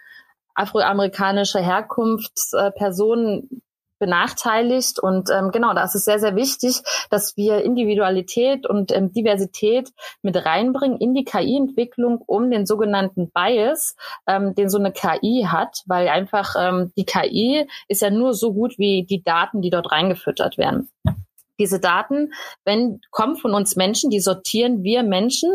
afroamerikanische 0.56 1.60
Herkunftspersonen 1.60 3.62
benachteiligt. 4.04 5.00
Und 5.00 5.30
ähm, 5.30 5.52
genau, 5.52 5.74
da 5.74 5.86
ist 5.86 5.96
es 5.96 6.04
sehr, 6.04 6.20
sehr 6.20 6.36
wichtig, 6.36 6.82
dass 7.10 7.38
wir 7.38 7.64
Individualität 7.64 8.68
und 8.68 8.92
ähm, 8.92 9.14
Diversität 9.14 9.92
mit 10.22 10.36
reinbringen 10.36 10.98
in 10.98 11.14
die 11.14 11.24
KI-Entwicklung, 11.24 12.22
um 12.26 12.52
den 12.52 12.66
sogenannten 12.66 13.32
Bias, 13.32 13.96
ähm, 14.28 14.56
den 14.56 14.70
so 14.70 14.78
eine 14.78 14.92
KI 14.92 15.48
hat, 15.50 15.84
weil 15.86 16.10
einfach 16.10 16.56
ähm, 16.60 16.92
die 16.98 17.06
KI 17.06 17.66
ist 17.88 18.02
ja 18.02 18.10
nur 18.10 18.34
so 18.34 18.54
gut 18.54 18.78
wie 18.78 19.06
die 19.10 19.24
Daten, 19.24 19.62
die 19.62 19.70
dort 19.70 19.90
reingefüttert 19.94 20.58
werden. 20.58 20.90
Diese 21.58 21.80
Daten, 21.80 22.34
wenn 22.66 23.00
kommen 23.12 23.38
von 23.38 23.54
uns 23.54 23.78
Menschen, 23.78 24.10
die 24.10 24.20
sortieren 24.20 24.84
wir 24.84 25.04
Menschen 25.04 25.50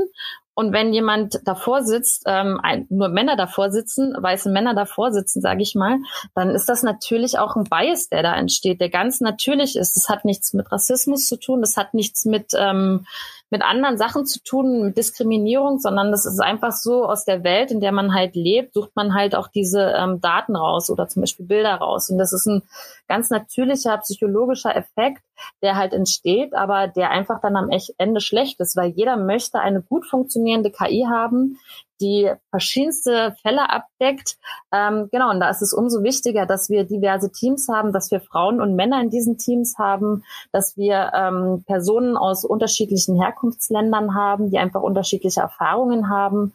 und 0.58 0.72
wenn 0.72 0.92
jemand 0.92 1.38
davor 1.44 1.84
sitzt, 1.84 2.24
ähm, 2.26 2.60
nur 2.88 3.10
Männer 3.10 3.36
davor 3.36 3.70
sitzen, 3.70 4.12
weiße 4.18 4.50
Männer 4.50 4.74
davor 4.74 5.12
sitzen, 5.12 5.40
sage 5.40 5.62
ich 5.62 5.76
mal, 5.76 5.98
dann 6.34 6.50
ist 6.50 6.68
das 6.68 6.82
natürlich 6.82 7.38
auch 7.38 7.54
ein 7.54 7.62
Bias, 7.62 8.08
der 8.08 8.24
da 8.24 8.34
entsteht, 8.34 8.80
der 8.80 8.88
ganz 8.88 9.20
natürlich 9.20 9.76
ist. 9.76 9.94
Das 9.94 10.08
hat 10.08 10.24
nichts 10.24 10.54
mit 10.54 10.72
Rassismus 10.72 11.28
zu 11.28 11.36
tun, 11.36 11.60
das 11.60 11.76
hat 11.76 11.94
nichts 11.94 12.24
mit 12.24 12.54
ähm, 12.58 13.06
mit 13.50 13.62
anderen 13.62 13.96
Sachen 13.96 14.26
zu 14.26 14.42
tun, 14.42 14.82
mit 14.82 14.98
Diskriminierung, 14.98 15.78
sondern 15.78 16.10
das 16.10 16.26
ist 16.26 16.40
einfach 16.40 16.72
so 16.72 17.04
aus 17.04 17.24
der 17.24 17.44
Welt, 17.44 17.70
in 17.70 17.80
der 17.80 17.92
man 17.92 18.14
halt 18.14 18.34
lebt, 18.34 18.74
sucht 18.74 18.94
man 18.94 19.14
halt 19.14 19.34
auch 19.34 19.48
diese 19.48 19.94
ähm, 19.96 20.20
Daten 20.20 20.54
raus 20.54 20.90
oder 20.90 21.08
zum 21.08 21.22
Beispiel 21.22 21.46
Bilder 21.46 21.76
raus. 21.76 22.10
Und 22.10 22.18
das 22.18 22.32
ist 22.32 22.46
ein 22.46 22.62
ganz 23.06 23.30
natürlicher 23.30 23.96
psychologischer 23.98 24.76
Effekt, 24.76 25.22
der 25.62 25.76
halt 25.76 25.92
entsteht, 25.92 26.54
aber 26.54 26.88
der 26.88 27.10
einfach 27.10 27.40
dann 27.40 27.56
am 27.56 27.70
Ende 27.96 28.20
schlecht 28.20 28.60
ist, 28.60 28.76
weil 28.76 28.90
jeder 28.90 29.16
möchte 29.16 29.60
eine 29.60 29.82
gut 29.82 30.06
funktionierende 30.06 30.70
KI 30.70 31.06
haben, 31.08 31.58
die 32.00 32.30
verschiedenste 32.50 33.34
Fälle 33.42 33.70
abdeckt. 33.70 34.36
Ähm, 34.72 35.08
genau, 35.10 35.30
und 35.30 35.40
da 35.40 35.50
ist 35.50 35.62
es 35.62 35.72
umso 35.72 36.02
wichtiger, 36.02 36.46
dass 36.46 36.68
wir 36.68 36.84
diverse 36.84 37.30
Teams 37.32 37.68
haben, 37.68 37.92
dass 37.92 38.10
wir 38.10 38.20
Frauen 38.20 38.60
und 38.60 38.76
Männer 38.76 39.00
in 39.00 39.10
diesen 39.10 39.38
Teams 39.38 39.78
haben, 39.78 40.24
dass 40.52 40.76
wir 40.76 41.12
ähm, 41.14 41.64
Personen 41.66 42.16
aus 42.16 42.44
unterschiedlichen 42.44 43.20
Herkunftsländern 43.20 44.14
haben, 44.14 44.50
die 44.50 44.58
einfach 44.58 44.82
unterschiedliche 44.82 45.40
Erfahrungen 45.40 46.08
haben 46.08 46.54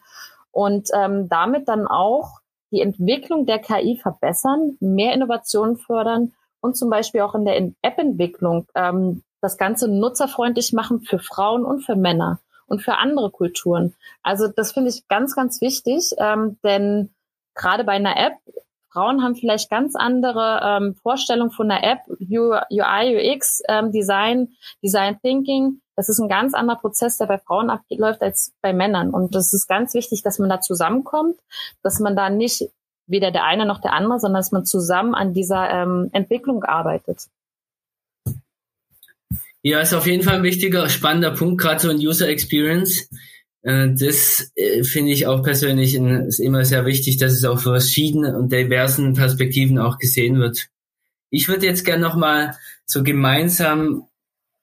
und 0.50 0.88
ähm, 0.94 1.28
damit 1.28 1.68
dann 1.68 1.86
auch 1.86 2.40
die 2.70 2.80
Entwicklung 2.80 3.46
der 3.46 3.58
KI 3.58 3.96
verbessern, 3.96 4.76
mehr 4.80 5.14
Innovationen 5.14 5.76
fördern 5.76 6.32
und 6.60 6.76
zum 6.76 6.90
Beispiel 6.90 7.20
auch 7.20 7.34
in 7.34 7.44
der 7.44 7.56
App-Entwicklung 7.82 8.66
ähm, 8.74 9.22
das 9.40 9.58
Ganze 9.58 9.88
nutzerfreundlich 9.88 10.72
machen 10.72 11.02
für 11.02 11.18
Frauen 11.18 11.64
und 11.64 11.82
für 11.82 11.96
Männer 11.96 12.40
und 12.74 12.82
für 12.82 12.98
andere 12.98 13.30
Kulturen. 13.30 13.94
Also 14.22 14.48
das 14.48 14.72
finde 14.72 14.90
ich 14.90 15.06
ganz, 15.08 15.34
ganz 15.34 15.60
wichtig, 15.60 16.12
ähm, 16.18 16.58
denn 16.64 17.10
gerade 17.54 17.84
bei 17.84 17.92
einer 17.92 18.16
App, 18.16 18.34
Frauen 18.90 19.22
haben 19.22 19.34
vielleicht 19.34 19.70
ganz 19.70 19.96
andere 19.96 20.60
ähm, 20.62 20.94
Vorstellungen 21.02 21.50
von 21.50 21.70
einer 21.70 21.84
App, 21.84 22.00
UI, 22.08 23.34
UX, 23.34 23.62
ähm, 23.68 23.90
Design, 23.90 24.48
Design 24.82 25.18
Thinking. 25.20 25.80
Das 25.96 26.08
ist 26.08 26.20
ein 26.20 26.28
ganz 26.28 26.54
anderer 26.54 26.78
Prozess, 26.78 27.18
der 27.18 27.26
bei 27.26 27.38
Frauen 27.38 27.70
abläuft 27.70 28.22
als 28.22 28.52
bei 28.60 28.72
Männern. 28.72 29.10
Und 29.10 29.34
das 29.34 29.52
ist 29.52 29.68
ganz 29.68 29.94
wichtig, 29.94 30.22
dass 30.22 30.38
man 30.38 30.48
da 30.48 30.60
zusammenkommt, 30.60 31.36
dass 31.82 31.98
man 31.98 32.14
da 32.14 32.30
nicht 32.30 32.70
weder 33.06 33.30
der 33.30 33.44
eine 33.44 33.66
noch 33.66 33.80
der 33.80 33.92
andere, 33.92 34.18
sondern 34.20 34.40
dass 34.40 34.52
man 34.52 34.64
zusammen 34.64 35.14
an 35.14 35.32
dieser 35.32 35.70
ähm, 35.70 36.10
Entwicklung 36.12 36.64
arbeitet. 36.64 37.28
Ja, 39.66 39.80
ist 39.80 39.94
auf 39.94 40.06
jeden 40.06 40.22
Fall 40.22 40.36
ein 40.36 40.42
wichtiger, 40.42 40.90
spannender 40.90 41.30
Punkt, 41.30 41.58
gerade 41.58 41.80
so 41.80 41.88
ein 41.88 41.96
User 41.96 42.28
Experience. 42.28 43.08
Äh, 43.62 43.94
das 43.94 44.52
äh, 44.56 44.84
finde 44.84 45.12
ich 45.12 45.26
auch 45.26 45.42
persönlich 45.42 45.94
ist 45.94 46.38
immer 46.38 46.66
sehr 46.66 46.84
wichtig, 46.84 47.16
dass 47.16 47.32
es 47.32 47.46
auf 47.46 47.62
verschiedenen 47.62 48.34
und 48.34 48.52
diversen 48.52 49.14
Perspektiven 49.14 49.78
auch 49.78 49.96
gesehen 49.96 50.38
wird. 50.38 50.66
Ich 51.30 51.48
würde 51.48 51.64
jetzt 51.64 51.86
gerne 51.86 52.02
nochmal 52.02 52.54
so 52.84 53.02
gemeinsam 53.02 54.06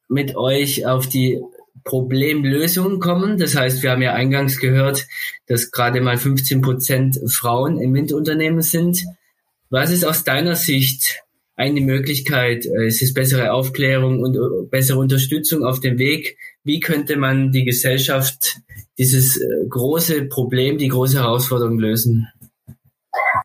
mit 0.07 0.35
euch 0.35 0.85
auf 0.85 1.07
die 1.07 1.41
Problemlösung 1.83 2.99
kommen. 2.99 3.39
Das 3.39 3.55
heißt, 3.55 3.81
wir 3.81 3.89
haben 3.89 4.03
ja 4.03 4.13
eingangs 4.13 4.59
gehört, 4.59 5.07
dass 5.47 5.71
gerade 5.71 5.99
mal 6.01 6.17
15 6.17 6.61
Prozent 6.61 7.19
Frauen 7.27 7.81
im 7.81 7.91
MINT-Unternehmen 7.91 8.61
sind. 8.61 9.03
Was 9.71 9.89
ist 9.89 10.05
aus 10.05 10.23
deiner 10.23 10.55
Sicht 10.55 11.23
eine 11.61 11.81
Möglichkeit. 11.81 12.65
Äh, 12.65 12.87
es 12.87 13.01
ist 13.01 13.13
bessere 13.13 13.53
Aufklärung 13.53 14.19
und 14.19 14.35
äh, 14.35 14.65
bessere 14.69 14.99
Unterstützung 14.99 15.63
auf 15.63 15.79
dem 15.79 15.99
Weg. 15.99 16.37
Wie 16.63 16.79
könnte 16.79 17.17
man 17.17 17.51
die 17.51 17.63
Gesellschaft 17.63 18.57
dieses 18.97 19.37
äh, 19.37 19.47
große 19.69 20.25
Problem, 20.25 20.77
die 20.77 20.87
große 20.87 21.19
Herausforderung 21.19 21.77
lösen? 21.77 22.27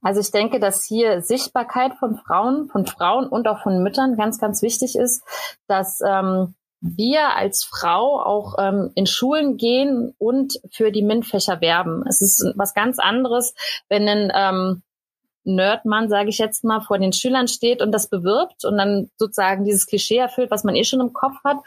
Also 0.01 0.21
ich 0.21 0.31
denke, 0.31 0.61
dass 0.61 0.85
hier 0.85 1.21
Sichtbarkeit 1.21 1.93
von 1.99 2.17
Frauen, 2.17 2.69
von 2.69 2.87
Frauen 2.87 3.27
und 3.29 3.47
auch 3.49 3.63
von 3.63 3.83
Müttern 3.83 4.17
ganz, 4.17 4.39
ganz 4.39 4.63
wichtig 4.63 4.97
ist, 4.97 5.23
dass 5.67 6.01
ähm, 6.07 6.55
wir 6.81 7.35
als 7.37 7.65
Frau 7.65 8.21
auch 8.23 8.55
ähm, 8.59 8.93
in 8.95 9.07
Schulen 9.07 9.57
gehen 9.57 10.15
und 10.19 10.61
für 10.71 10.93
die 10.93 11.03
MINT-Fächer 11.03 11.61
werben. 11.61 12.05
Es 12.09 12.23
ist 12.23 12.53
was 12.55 12.75
ganz 12.75 12.99
anderes, 12.99 13.55
wenn 13.89 14.09
ein 14.09 14.33
ähm, 14.35 14.83
Nerdmann, 15.47 16.09
sage 16.09 16.29
ich 16.29 16.39
jetzt 16.39 16.65
mal, 16.65 16.81
vor 16.81 16.99
den 16.99 17.13
Schülern 17.13 17.49
steht 17.49 17.81
und 17.81 17.93
das 17.93 18.09
bewirbt 18.09 18.65
und 18.65 18.77
dann 18.77 19.11
sozusagen 19.17 19.65
dieses 19.65 19.87
Klischee 19.87 20.17
erfüllt, 20.17 20.51
was 20.51 20.65
man 20.65 20.75
eh 20.75 20.85
schon 20.85 21.01
im 21.01 21.13
Kopf 21.13 21.37
hat, 21.45 21.59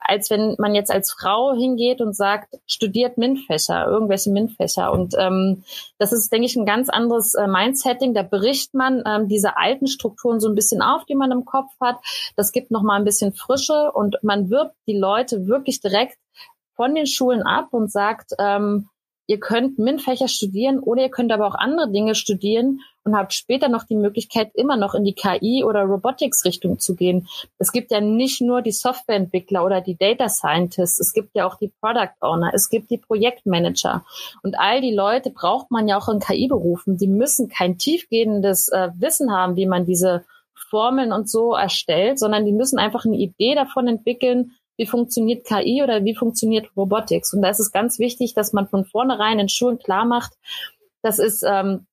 als 0.00 0.30
wenn 0.30 0.56
man 0.58 0.74
jetzt 0.74 0.90
als 0.90 1.12
Frau 1.12 1.54
hingeht 1.54 2.00
und 2.00 2.14
sagt, 2.14 2.58
studiert 2.66 3.18
MINT-Fächer, 3.18 3.86
irgendwelche 3.86 4.30
MINT-Fächer. 4.30 4.90
Und 4.90 5.14
ähm, 5.18 5.64
das 5.98 6.12
ist, 6.12 6.32
denke 6.32 6.46
ich, 6.46 6.56
ein 6.56 6.66
ganz 6.66 6.88
anderes 6.88 7.34
äh, 7.34 7.46
Mindsetting. 7.46 8.14
Da 8.14 8.22
bricht 8.22 8.74
man 8.74 9.02
ähm, 9.06 9.28
diese 9.28 9.56
alten 9.56 9.86
Strukturen 9.86 10.40
so 10.40 10.48
ein 10.48 10.54
bisschen 10.54 10.82
auf, 10.82 11.04
die 11.04 11.14
man 11.14 11.30
im 11.30 11.44
Kopf 11.44 11.70
hat. 11.80 11.96
Das 12.36 12.52
gibt 12.52 12.70
nochmal 12.70 12.98
ein 12.98 13.04
bisschen 13.04 13.34
Frische 13.34 13.92
und 13.92 14.16
man 14.22 14.50
wirbt 14.50 14.74
die 14.86 14.96
Leute 14.96 15.46
wirklich 15.46 15.80
direkt 15.80 16.16
von 16.74 16.94
den 16.94 17.06
Schulen 17.06 17.42
ab 17.42 17.68
und 17.72 17.90
sagt, 17.90 18.32
ähm, 18.38 18.88
ihr 19.26 19.40
könnt 19.40 19.78
MINT-Fächer 19.78 20.28
studieren 20.28 20.78
oder 20.78 21.02
ihr 21.02 21.10
könnt 21.10 21.32
aber 21.32 21.46
auch 21.46 21.54
andere 21.54 21.90
Dinge 21.90 22.14
studieren 22.14 22.80
und 23.06 23.16
habt 23.16 23.32
später 23.32 23.68
noch 23.68 23.84
die 23.84 23.94
Möglichkeit, 23.94 24.50
immer 24.54 24.76
noch 24.76 24.94
in 24.94 25.04
die 25.04 25.14
KI 25.14 25.62
oder 25.64 25.82
Robotics-Richtung 25.84 26.80
zu 26.80 26.96
gehen. 26.96 27.28
Es 27.58 27.70
gibt 27.70 27.92
ja 27.92 28.00
nicht 28.00 28.40
nur 28.40 28.62
die 28.62 28.72
Softwareentwickler 28.72 29.64
oder 29.64 29.80
die 29.80 29.96
Data 29.96 30.28
Scientists, 30.28 30.98
es 30.98 31.12
gibt 31.12 31.30
ja 31.34 31.46
auch 31.46 31.56
die 31.56 31.72
Product 31.80 32.14
Owner, 32.20 32.50
es 32.52 32.68
gibt 32.68 32.90
die 32.90 32.98
Projektmanager. 32.98 34.04
Und 34.42 34.58
all 34.58 34.80
die 34.80 34.92
Leute 34.92 35.30
braucht 35.30 35.70
man 35.70 35.86
ja 35.86 35.96
auch 35.96 36.08
in 36.08 36.18
KI-Berufen. 36.18 36.98
Die 36.98 37.06
müssen 37.06 37.48
kein 37.48 37.78
tiefgehendes 37.78 38.68
äh, 38.68 38.90
Wissen 38.96 39.32
haben, 39.32 39.54
wie 39.54 39.66
man 39.66 39.86
diese 39.86 40.24
Formeln 40.68 41.12
und 41.12 41.30
so 41.30 41.54
erstellt, 41.54 42.18
sondern 42.18 42.44
die 42.44 42.52
müssen 42.52 42.80
einfach 42.80 43.04
eine 43.04 43.16
Idee 43.16 43.54
davon 43.54 43.86
entwickeln, 43.86 44.52
wie 44.76 44.86
funktioniert 44.86 45.46
KI 45.46 45.80
oder 45.82 46.04
wie 46.04 46.16
funktioniert 46.16 46.70
Robotics. 46.76 47.32
Und 47.32 47.42
da 47.42 47.50
ist 47.50 47.60
es 47.60 47.70
ganz 47.70 48.00
wichtig, 48.00 48.34
dass 48.34 48.52
man 48.52 48.66
von 48.66 48.84
vornherein 48.84 49.38
in 49.38 49.48
Schulen 49.48 49.78
klar 49.78 50.04
macht, 50.04 50.32
das 51.02 51.20
ist, 51.20 51.44
ähm, 51.46 51.86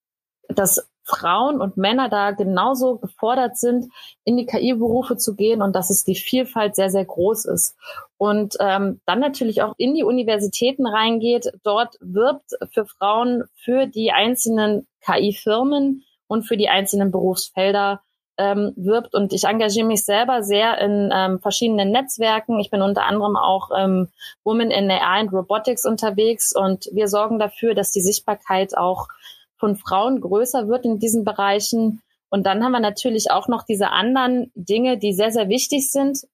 dass 0.50 0.88
Frauen 1.06 1.60
und 1.60 1.76
Männer 1.78 2.10
da 2.10 2.32
genauso 2.32 2.98
gefordert 2.98 3.58
sind, 3.58 3.88
in 4.24 4.38
die 4.38 4.46
KI-Berufe 4.46 5.18
zu 5.18 5.36
gehen 5.36 5.62
und 5.62 5.76
dass 5.76 5.90
es 5.90 6.04
die 6.04 6.16
Vielfalt 6.16 6.76
sehr, 6.76 6.90
sehr 6.90 7.06
groß 7.06 7.46
ist. 7.46 7.76
Und 8.18 8.56
ähm, 8.60 9.02
dann 9.06 9.20
natürlich 9.20 9.62
auch 9.62 9.74
in 9.78 9.94
die 9.94 10.04
Universitäten 10.04 10.88
reingeht, 10.88 11.52
dort 11.64 11.98
wirbt 12.00 12.52
für 12.72 12.86
Frauen 12.86 13.44
für 13.56 13.86
die 13.86 14.12
einzelnen 14.12 14.88
KI-Firmen 15.02 16.04
und 16.28 16.44
für 16.44 16.56
die 16.56 16.70
einzelnen 16.70 17.12
Berufsfelder 17.12 18.02
ähm, 18.38 18.74
wirbt. 18.78 19.14
Und 19.14 19.34
ich 19.34 19.44
engagiere 19.44 19.86
mich 19.86 20.06
selber 20.06 20.42
sehr 20.42 20.80
in 20.80 21.12
ähm, 21.14 21.40
verschiedenen 21.40 21.92
Netzwerken. 21.92 22.60
Ich 22.60 22.72
bin 22.72 22.82
unter 22.82 23.04
anderem 23.04 23.36
auch 23.36 23.70
ähm, 23.78 24.08
Women 24.46 24.72
in 24.72 24.90
AI 24.90 25.20
and 25.20 25.34
Robotics 25.34 25.86
unterwegs 25.86 26.54
und 26.56 26.90
wir 26.94 27.10
sorgen 27.10 27.40
dafür, 27.40 27.76
dass 27.76 27.92
die 27.92 28.02
Sichtbarkeit 28.02 28.76
auch 28.78 29.08
von 29.64 29.78
Frauen 29.78 30.20
größer 30.20 30.68
wird 30.68 30.84
in 30.84 31.00
diesen 31.00 31.24
Bereichen. 31.24 32.02
Und 32.28 32.46
dann 32.46 32.66
haben 32.66 32.74
wir 32.74 32.82
natürlich 32.82 33.32
auch 33.32 33.48
noch 33.48 33.64
diese 33.64 33.92
anderen 33.92 34.52
Dinge, 34.56 34.98
die 34.98 35.14
sehr, 35.14 35.32
sehr 35.32 35.48
wichtig 35.48 35.90
sind, 35.90 36.28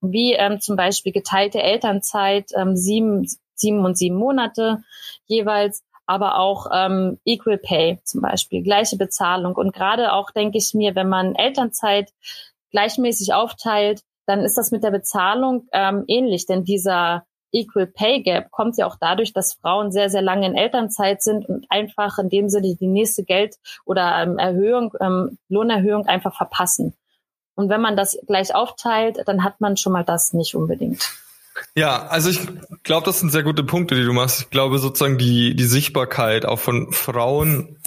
wie 0.00 0.34
ähm, 0.34 0.60
zum 0.60 0.76
Beispiel 0.76 1.10
geteilte 1.10 1.60
Elternzeit, 1.60 2.52
ähm, 2.54 2.76
sieben, 2.76 3.26
sieben 3.56 3.84
und 3.84 3.98
sieben 3.98 4.14
Monate 4.14 4.84
jeweils 5.26 5.82
aber 6.06 6.38
auch 6.38 6.68
ähm, 6.72 7.18
Equal 7.24 7.58
Pay 7.58 7.98
zum 8.04 8.20
Beispiel, 8.20 8.62
gleiche 8.62 8.96
Bezahlung. 8.96 9.56
Und 9.56 9.72
gerade 9.72 10.12
auch 10.12 10.30
denke 10.30 10.58
ich 10.58 10.74
mir, 10.74 10.94
wenn 10.94 11.08
man 11.08 11.34
Elternzeit 11.34 12.12
gleichmäßig 12.70 13.34
aufteilt, 13.34 14.02
dann 14.26 14.42
ist 14.44 14.56
das 14.56 14.70
mit 14.70 14.84
der 14.84 14.92
Bezahlung 14.92 15.66
ähm, 15.72 16.04
ähnlich, 16.06 16.46
denn 16.46 16.62
dieser 16.62 17.26
Equal 17.54 17.86
Pay 17.86 18.22
Gap 18.22 18.50
kommt 18.50 18.76
ja 18.76 18.86
auch 18.86 18.96
dadurch, 19.00 19.32
dass 19.32 19.54
Frauen 19.54 19.92
sehr, 19.92 20.10
sehr 20.10 20.22
lange 20.22 20.46
in 20.46 20.56
Elternzeit 20.56 21.22
sind 21.22 21.48
und 21.48 21.66
einfach 21.70 22.18
in 22.18 22.28
dem 22.28 22.48
Sinne 22.48 22.74
die 22.74 22.86
nächste 22.86 23.24
Geld- 23.24 23.56
oder 23.84 24.22
ähm, 24.22 24.38
Erhöhung, 24.38 24.92
ähm, 25.00 25.38
Lohnerhöhung 25.48 26.06
einfach 26.06 26.36
verpassen. 26.36 26.94
Und 27.54 27.68
wenn 27.68 27.80
man 27.80 27.96
das 27.96 28.18
gleich 28.26 28.54
aufteilt, 28.54 29.22
dann 29.26 29.44
hat 29.44 29.60
man 29.60 29.76
schon 29.76 29.92
mal 29.92 30.04
das 30.04 30.32
nicht 30.32 30.54
unbedingt. 30.54 31.12
Ja, 31.76 32.06
also 32.06 32.30
ich 32.30 32.40
glaube, 32.82 33.06
das 33.06 33.20
sind 33.20 33.30
sehr 33.30 33.44
gute 33.44 33.62
Punkte, 33.62 33.94
die 33.94 34.04
du 34.04 34.12
machst. 34.12 34.42
Ich 34.42 34.50
glaube 34.50 34.78
sozusagen 34.78 35.18
die, 35.18 35.54
die 35.54 35.64
Sichtbarkeit 35.64 36.46
auch 36.46 36.58
von 36.58 36.92
Frauen 36.92 37.78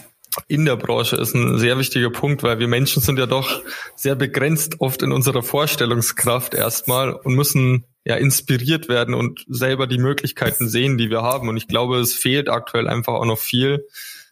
in 0.48 0.66
der 0.66 0.76
Branche 0.76 1.16
ist 1.16 1.34
ein 1.34 1.58
sehr 1.58 1.78
wichtiger 1.78 2.10
Punkt, 2.10 2.44
weil 2.44 2.60
wir 2.60 2.68
Menschen 2.68 3.02
sind 3.02 3.20
ja 3.20 3.26
doch 3.26 3.62
sehr 3.96 4.16
begrenzt 4.16 4.80
oft 4.80 5.02
in 5.02 5.12
unserer 5.12 5.44
Vorstellungskraft 5.44 6.54
erstmal 6.54 7.14
und 7.14 7.36
müssen 7.36 7.86
ja 8.06 8.16
inspiriert 8.16 8.88
werden 8.88 9.14
und 9.14 9.44
selber 9.48 9.88
die 9.88 9.98
Möglichkeiten 9.98 10.70
sehen, 10.70 10.98
die 10.98 11.10
wir 11.10 11.24
haben. 11.24 11.50
Und 11.50 11.58
ich 11.58 11.68
glaube, 11.68 11.98
es 11.98 12.14
fehlt 12.14 12.50
aktuell 12.50 12.88
einfach 12.88 13.14
auch 13.14 13.26
noch 13.26 13.40
viel, 13.40 13.86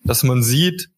dass 0.03 0.23
man 0.23 0.43
sieht, 0.43 0.89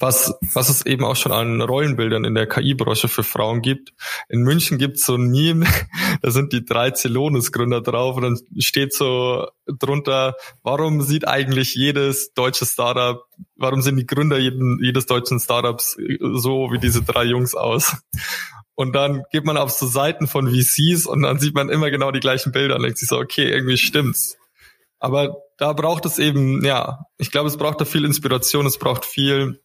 was, 0.00 0.34
was 0.54 0.70
es 0.70 0.84
eben 0.86 1.04
auch 1.04 1.14
schon 1.14 1.30
an 1.30 1.60
Rollenbildern 1.60 2.24
in 2.24 2.34
der 2.34 2.48
KI-Branche 2.48 3.08
für 3.08 3.22
Frauen 3.22 3.60
gibt. 3.60 3.92
In 4.28 4.40
München 4.40 4.78
gibt 4.78 4.96
es 4.96 5.04
so 5.04 5.14
ein 5.14 5.30
Meme, 5.30 5.66
da 6.22 6.30
sind 6.30 6.52
die 6.52 6.64
drei 6.64 6.90
Celonis-Gründer 6.90 7.82
drauf 7.82 8.16
und 8.16 8.22
dann 8.22 8.40
steht 8.58 8.94
so 8.94 9.46
drunter, 9.66 10.34
warum 10.62 11.02
sieht 11.02 11.28
eigentlich 11.28 11.74
jedes 11.74 12.32
deutsche 12.32 12.64
Startup, 12.64 13.22
warum 13.56 13.82
sind 13.82 13.96
die 13.96 14.06
Gründer 14.06 14.38
jeden, 14.38 14.82
jedes 14.82 15.06
deutschen 15.06 15.38
Startups 15.38 15.96
so 16.18 16.72
wie 16.72 16.78
diese 16.78 17.02
drei 17.02 17.24
Jungs 17.24 17.54
aus? 17.54 17.96
Und 18.74 18.94
dann 18.94 19.24
geht 19.30 19.44
man 19.44 19.58
auf 19.58 19.70
so 19.70 19.86
Seiten 19.86 20.26
von 20.26 20.48
VCs 20.48 21.04
und 21.04 21.22
dann 21.22 21.38
sieht 21.38 21.54
man 21.54 21.68
immer 21.68 21.90
genau 21.90 22.10
die 22.10 22.20
gleichen 22.20 22.52
Bilder 22.52 22.76
und 22.76 22.82
denkt 22.82 22.96
sich 22.96 23.08
so, 23.08 23.18
okay, 23.18 23.50
irgendwie 23.50 23.76
stimmt's. 23.76 24.38
Aber 24.98 25.36
da 25.58 25.74
braucht 25.74 26.06
es 26.06 26.18
eben, 26.18 26.64
ja, 26.64 27.00
ich 27.18 27.30
glaube, 27.30 27.48
es 27.48 27.58
braucht 27.58 27.80
da 27.82 27.84
viel 27.84 28.06
Inspiration, 28.06 28.64
es 28.64 28.78
braucht 28.78 29.04
viel 29.04 29.60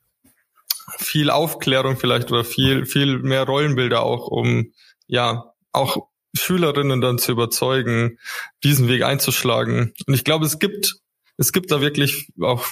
viel 0.98 1.30
Aufklärung 1.30 1.98
vielleicht 1.98 2.32
oder 2.32 2.44
viel, 2.44 2.86
viel 2.86 3.20
mehr 3.20 3.44
Rollenbilder 3.44 4.04
auch, 4.04 4.28
um 4.28 4.72
ja 5.08 5.54
auch 5.72 6.08
Schülerinnen 6.38 7.02
dann 7.02 7.18
zu 7.18 7.32
überzeugen, 7.32 8.18
diesen 8.64 8.88
Weg 8.88 9.04
einzuschlagen. 9.04 9.94
Und 10.06 10.14
ich 10.14 10.24
glaube, 10.24 10.46
es 10.46 10.60
gibt, 10.60 10.96
es 11.38 11.52
gibt 11.52 11.72
da 11.72 11.82
wirklich 11.82 12.30
auch, 12.42 12.66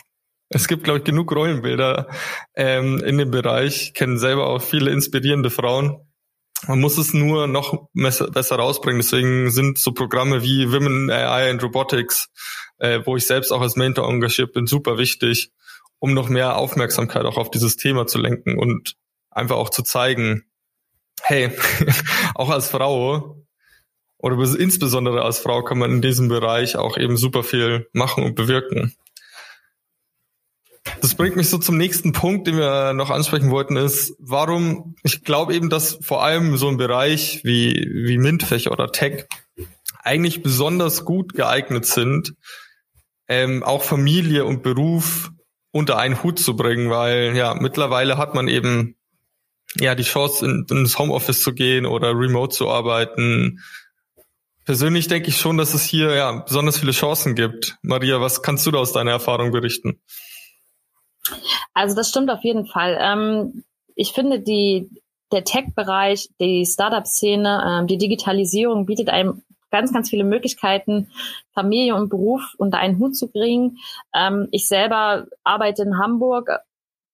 es 0.49 0.67
gibt, 0.67 0.83
glaube 0.83 0.99
ich, 0.99 1.05
genug 1.05 1.31
Rollenbilder 1.33 2.07
ähm, 2.55 3.03
in 3.03 3.17
dem 3.17 3.31
Bereich. 3.31 3.83
Ich 3.83 3.93
kenne 3.93 4.17
selber 4.17 4.47
auch 4.47 4.61
viele 4.61 4.91
inspirierende 4.91 5.49
Frauen. 5.49 5.97
Man 6.67 6.79
muss 6.79 6.97
es 6.97 7.13
nur 7.13 7.47
noch 7.47 7.87
besser, 7.93 8.29
besser 8.29 8.57
rausbringen. 8.57 9.01
Deswegen 9.01 9.49
sind 9.51 9.79
so 9.79 9.91
Programme 9.91 10.43
wie 10.43 10.71
Women 10.71 11.09
AI 11.09 11.49
and 11.49 11.63
Robotics, 11.63 12.29
äh, 12.77 13.01
wo 13.05 13.17
ich 13.17 13.25
selbst 13.25 13.51
auch 13.51 13.61
als 13.61 13.75
Mentor 13.75 14.07
engagiert 14.09 14.53
bin, 14.53 14.67
super 14.67 14.97
wichtig 14.97 15.51
um 16.03 16.13
noch 16.13 16.27
mehr 16.27 16.57
Aufmerksamkeit 16.57 17.23
auch 17.23 17.37
auf 17.37 17.49
dieses 17.49 17.77
Thema 17.77 18.05
zu 18.05 18.17
lenken 18.17 18.59
und 18.59 18.97
einfach 19.31 19.55
auch 19.55 19.69
zu 19.69 19.83
zeigen, 19.83 20.43
hey, 21.21 21.49
auch 22.35 22.49
als 22.49 22.67
Frau 22.67 23.41
oder 24.17 24.35
insbesondere 24.59 25.21
als 25.21 25.39
Frau 25.39 25.63
kann 25.63 25.77
man 25.77 25.91
in 25.91 26.01
diesem 26.01 26.27
Bereich 26.27 26.75
auch 26.75 26.97
eben 26.97 27.15
super 27.15 27.41
viel 27.41 27.87
machen 27.93 28.25
und 28.25 28.35
bewirken. 28.35 28.93
Das 30.99 31.15
bringt 31.15 31.37
mich 31.37 31.49
so 31.49 31.57
zum 31.57 31.77
nächsten 31.77 32.11
Punkt, 32.11 32.47
den 32.47 32.57
wir 32.57 32.91
noch 32.91 33.09
ansprechen 33.09 33.49
wollten, 33.49 33.77
ist, 33.77 34.13
warum, 34.19 34.95
ich 35.03 35.23
glaube 35.23 35.55
eben, 35.55 35.69
dass 35.69 35.99
vor 36.01 36.21
allem 36.21 36.57
so 36.57 36.67
ein 36.67 36.75
Bereich 36.75 37.45
wie, 37.45 37.89
wie 37.93 38.17
MINT-Fächer 38.17 38.73
oder 38.73 38.91
Tech 38.91 39.27
eigentlich 39.99 40.43
besonders 40.43 41.05
gut 41.05 41.33
geeignet 41.33 41.85
sind, 41.85 42.33
ähm, 43.29 43.63
auch 43.63 43.83
Familie 43.83 44.43
und 44.43 44.63
Beruf 44.63 45.31
unter 45.73 45.97
einen 45.97 46.23
Hut 46.23 46.39
zu 46.39 46.55
bringen, 46.55 46.89
weil 46.89 47.35
ja, 47.35 47.55
mittlerweile 47.55 48.17
hat 48.17 48.35
man 48.35 48.47
eben 48.47 48.95
ja 49.75 49.95
die 49.95 50.03
Chance, 50.03 50.45
in, 50.45 50.65
ins 50.69 50.99
Homeoffice 50.99 51.41
zu 51.41 51.53
gehen 51.53 51.85
oder 51.85 52.11
remote 52.11 52.55
zu 52.55 52.69
arbeiten. 52.69 53.59
Persönlich 54.65 55.07
denke 55.07 55.29
ich 55.29 55.37
schon, 55.37 55.57
dass 55.57 55.73
es 55.73 55.83
hier 55.83 56.13
ja 56.13 56.31
besonders 56.31 56.77
viele 56.77 56.91
Chancen 56.91 57.33
gibt. 57.35 57.75
Maria, 57.81 58.21
was 58.21 58.43
kannst 58.43 58.65
du 58.67 58.71
da 58.71 58.77
aus 58.77 58.93
deiner 58.93 59.11
Erfahrung 59.11 59.51
berichten? 59.51 59.99
Also 61.73 61.95
das 61.95 62.09
stimmt 62.09 62.29
auf 62.29 62.43
jeden 62.43 62.67
Fall. 62.67 62.97
Ähm, 63.01 63.63
ich 63.95 64.11
finde, 64.11 64.39
die, 64.41 64.89
der 65.31 65.43
Tech-Bereich, 65.43 66.29
die 66.39 66.65
Startup-Szene, 66.67 67.79
ähm, 67.81 67.87
die 67.87 67.97
Digitalisierung 67.97 68.85
bietet 68.85 69.09
einem 69.09 69.41
ganz, 69.73 69.91
ganz 69.91 70.09
viele 70.11 70.23
Möglichkeiten, 70.23 71.09
Familie 71.51 71.95
und 71.95 72.09
Beruf 72.09 72.53
unter 72.57 72.77
einen 72.77 72.99
Hut 72.99 73.17
zu 73.17 73.27
bringen. 73.27 73.79
Ähm, 74.15 74.47
ich 74.51 74.67
selber 74.67 75.25
arbeite 75.43 75.81
in 75.81 75.97
Hamburg, 75.97 76.49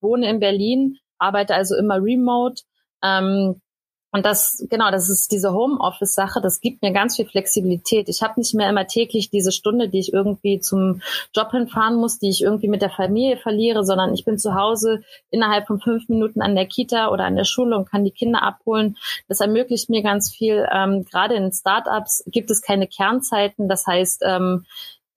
wohne 0.01 0.29
in 0.29 0.41
Berlin, 0.41 0.97
arbeite 1.17 1.55
also 1.55 1.75
immer 1.75 2.03
remote. 2.03 2.63
Ähm, 3.01 3.61
und 4.11 4.25
das, 4.25 4.65
genau, 4.69 4.89
das 4.89 5.09
ist 5.09 5.31
diese 5.31 5.53
Homeoffice-Sache, 5.53 6.41
das 6.41 6.61
gibt 6.61 6.81
mir 6.81 6.91
ganz 6.91 7.15
viel 7.15 7.27
Flexibilität. 7.27 8.09
Ich 8.09 8.23
habe 8.23 8.39
nicht 8.39 8.55
mehr 8.55 8.69
immer 8.69 8.87
täglich 8.87 9.29
diese 9.29 9.51
Stunde, 9.51 9.87
die 9.87 9.99
ich 9.99 10.13
irgendwie 10.13 10.59
zum 10.59 11.01
Job 11.35 11.51
hinfahren 11.51 11.95
muss, 11.95 12.17
die 12.17 12.29
ich 12.29 12.41
irgendwie 12.41 12.69
mit 12.69 12.81
der 12.81 12.89
Familie 12.89 13.37
verliere, 13.37 13.83
sondern 13.83 14.13
ich 14.13 14.25
bin 14.25 14.39
zu 14.39 14.55
Hause 14.55 15.03
innerhalb 15.29 15.67
von 15.67 15.79
fünf 15.79 16.09
Minuten 16.09 16.41
an 16.41 16.55
der 16.55 16.65
Kita 16.65 17.09
oder 17.09 17.25
an 17.25 17.35
der 17.35 17.43
Schule 17.43 17.77
und 17.77 17.89
kann 17.89 18.03
die 18.03 18.11
Kinder 18.11 18.41
abholen. 18.41 18.97
Das 19.27 19.41
ermöglicht 19.41 19.89
mir 19.89 20.01
ganz 20.01 20.31
viel. 20.31 20.67
Ähm, 20.71 21.05
gerade 21.05 21.35
in 21.35 21.51
Startups 21.51 22.23
gibt 22.25 22.49
es 22.49 22.63
keine 22.63 22.87
Kernzeiten. 22.87 23.69
Das 23.69 23.85
heißt, 23.85 24.23
ähm, 24.25 24.65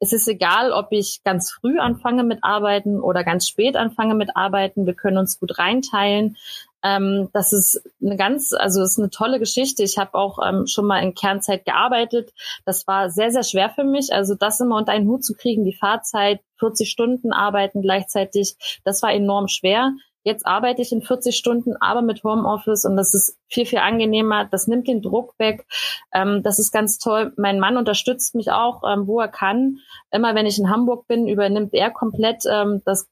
es 0.00 0.12
ist 0.12 0.26
egal, 0.26 0.72
ob 0.72 0.88
ich 0.90 1.20
ganz 1.22 1.52
früh 1.52 1.78
anfange 1.78 2.24
mit 2.24 2.42
Arbeiten 2.42 3.00
oder 3.00 3.22
ganz 3.22 3.46
spät 3.46 3.76
anfange 3.76 4.16
mit 4.16 4.36
Arbeiten. 4.36 4.84
Wir 4.84 4.94
können 4.94 5.16
uns 5.16 5.38
gut 5.38 5.58
reinteilen. 5.58 6.36
Ähm, 6.82 7.28
das 7.32 7.52
ist 7.52 7.82
eine 8.02 8.16
ganz, 8.16 8.52
also 8.52 8.82
ist 8.82 8.98
eine 8.98 9.10
tolle 9.10 9.38
Geschichte. 9.38 9.82
Ich 9.82 9.98
habe 9.98 10.14
auch 10.14 10.38
ähm, 10.44 10.66
schon 10.66 10.86
mal 10.86 11.00
in 11.00 11.14
Kernzeit 11.14 11.64
gearbeitet. 11.64 12.32
Das 12.64 12.86
war 12.86 13.10
sehr, 13.10 13.30
sehr 13.30 13.44
schwer 13.44 13.70
für 13.70 13.84
mich. 13.84 14.12
Also 14.12 14.34
das 14.34 14.60
immer 14.60 14.76
unter 14.76 14.92
einen 14.92 15.08
Hut 15.08 15.24
zu 15.24 15.34
kriegen, 15.34 15.64
die 15.64 15.74
Fahrzeit, 15.74 16.40
40 16.58 16.90
Stunden 16.90 17.32
arbeiten 17.32 17.82
gleichzeitig, 17.82 18.56
das 18.84 19.02
war 19.02 19.12
enorm 19.12 19.48
schwer. 19.48 19.92
jetzt 20.24 20.46
arbeite 20.46 20.82
ich 20.82 20.92
in 20.92 21.02
40 21.02 21.36
Stunden, 21.36 21.74
aber 21.80 22.00
mit 22.00 22.22
Homeoffice 22.22 22.84
und 22.84 22.96
das 22.96 23.12
ist 23.12 23.36
viel, 23.48 23.66
viel 23.66 23.80
angenehmer. 23.80 24.44
Das 24.44 24.68
nimmt 24.68 24.86
den 24.86 25.02
Druck 25.02 25.34
weg. 25.38 25.66
Ähm, 26.12 26.42
das 26.44 26.60
ist 26.60 26.70
ganz 26.70 26.98
toll. 26.98 27.32
Mein 27.36 27.58
Mann 27.58 27.76
unterstützt 27.76 28.34
mich 28.36 28.50
auch, 28.52 28.82
ähm, 28.88 29.06
wo 29.08 29.20
er 29.20 29.28
kann. 29.28 29.78
Immer 30.12 30.34
wenn 30.34 30.46
ich 30.46 30.58
in 30.58 30.70
Hamburg 30.70 31.08
bin, 31.08 31.26
übernimmt 31.26 31.74
er 31.74 31.90
komplett 31.90 32.44
ähm, 32.48 32.82
das, 32.84 33.08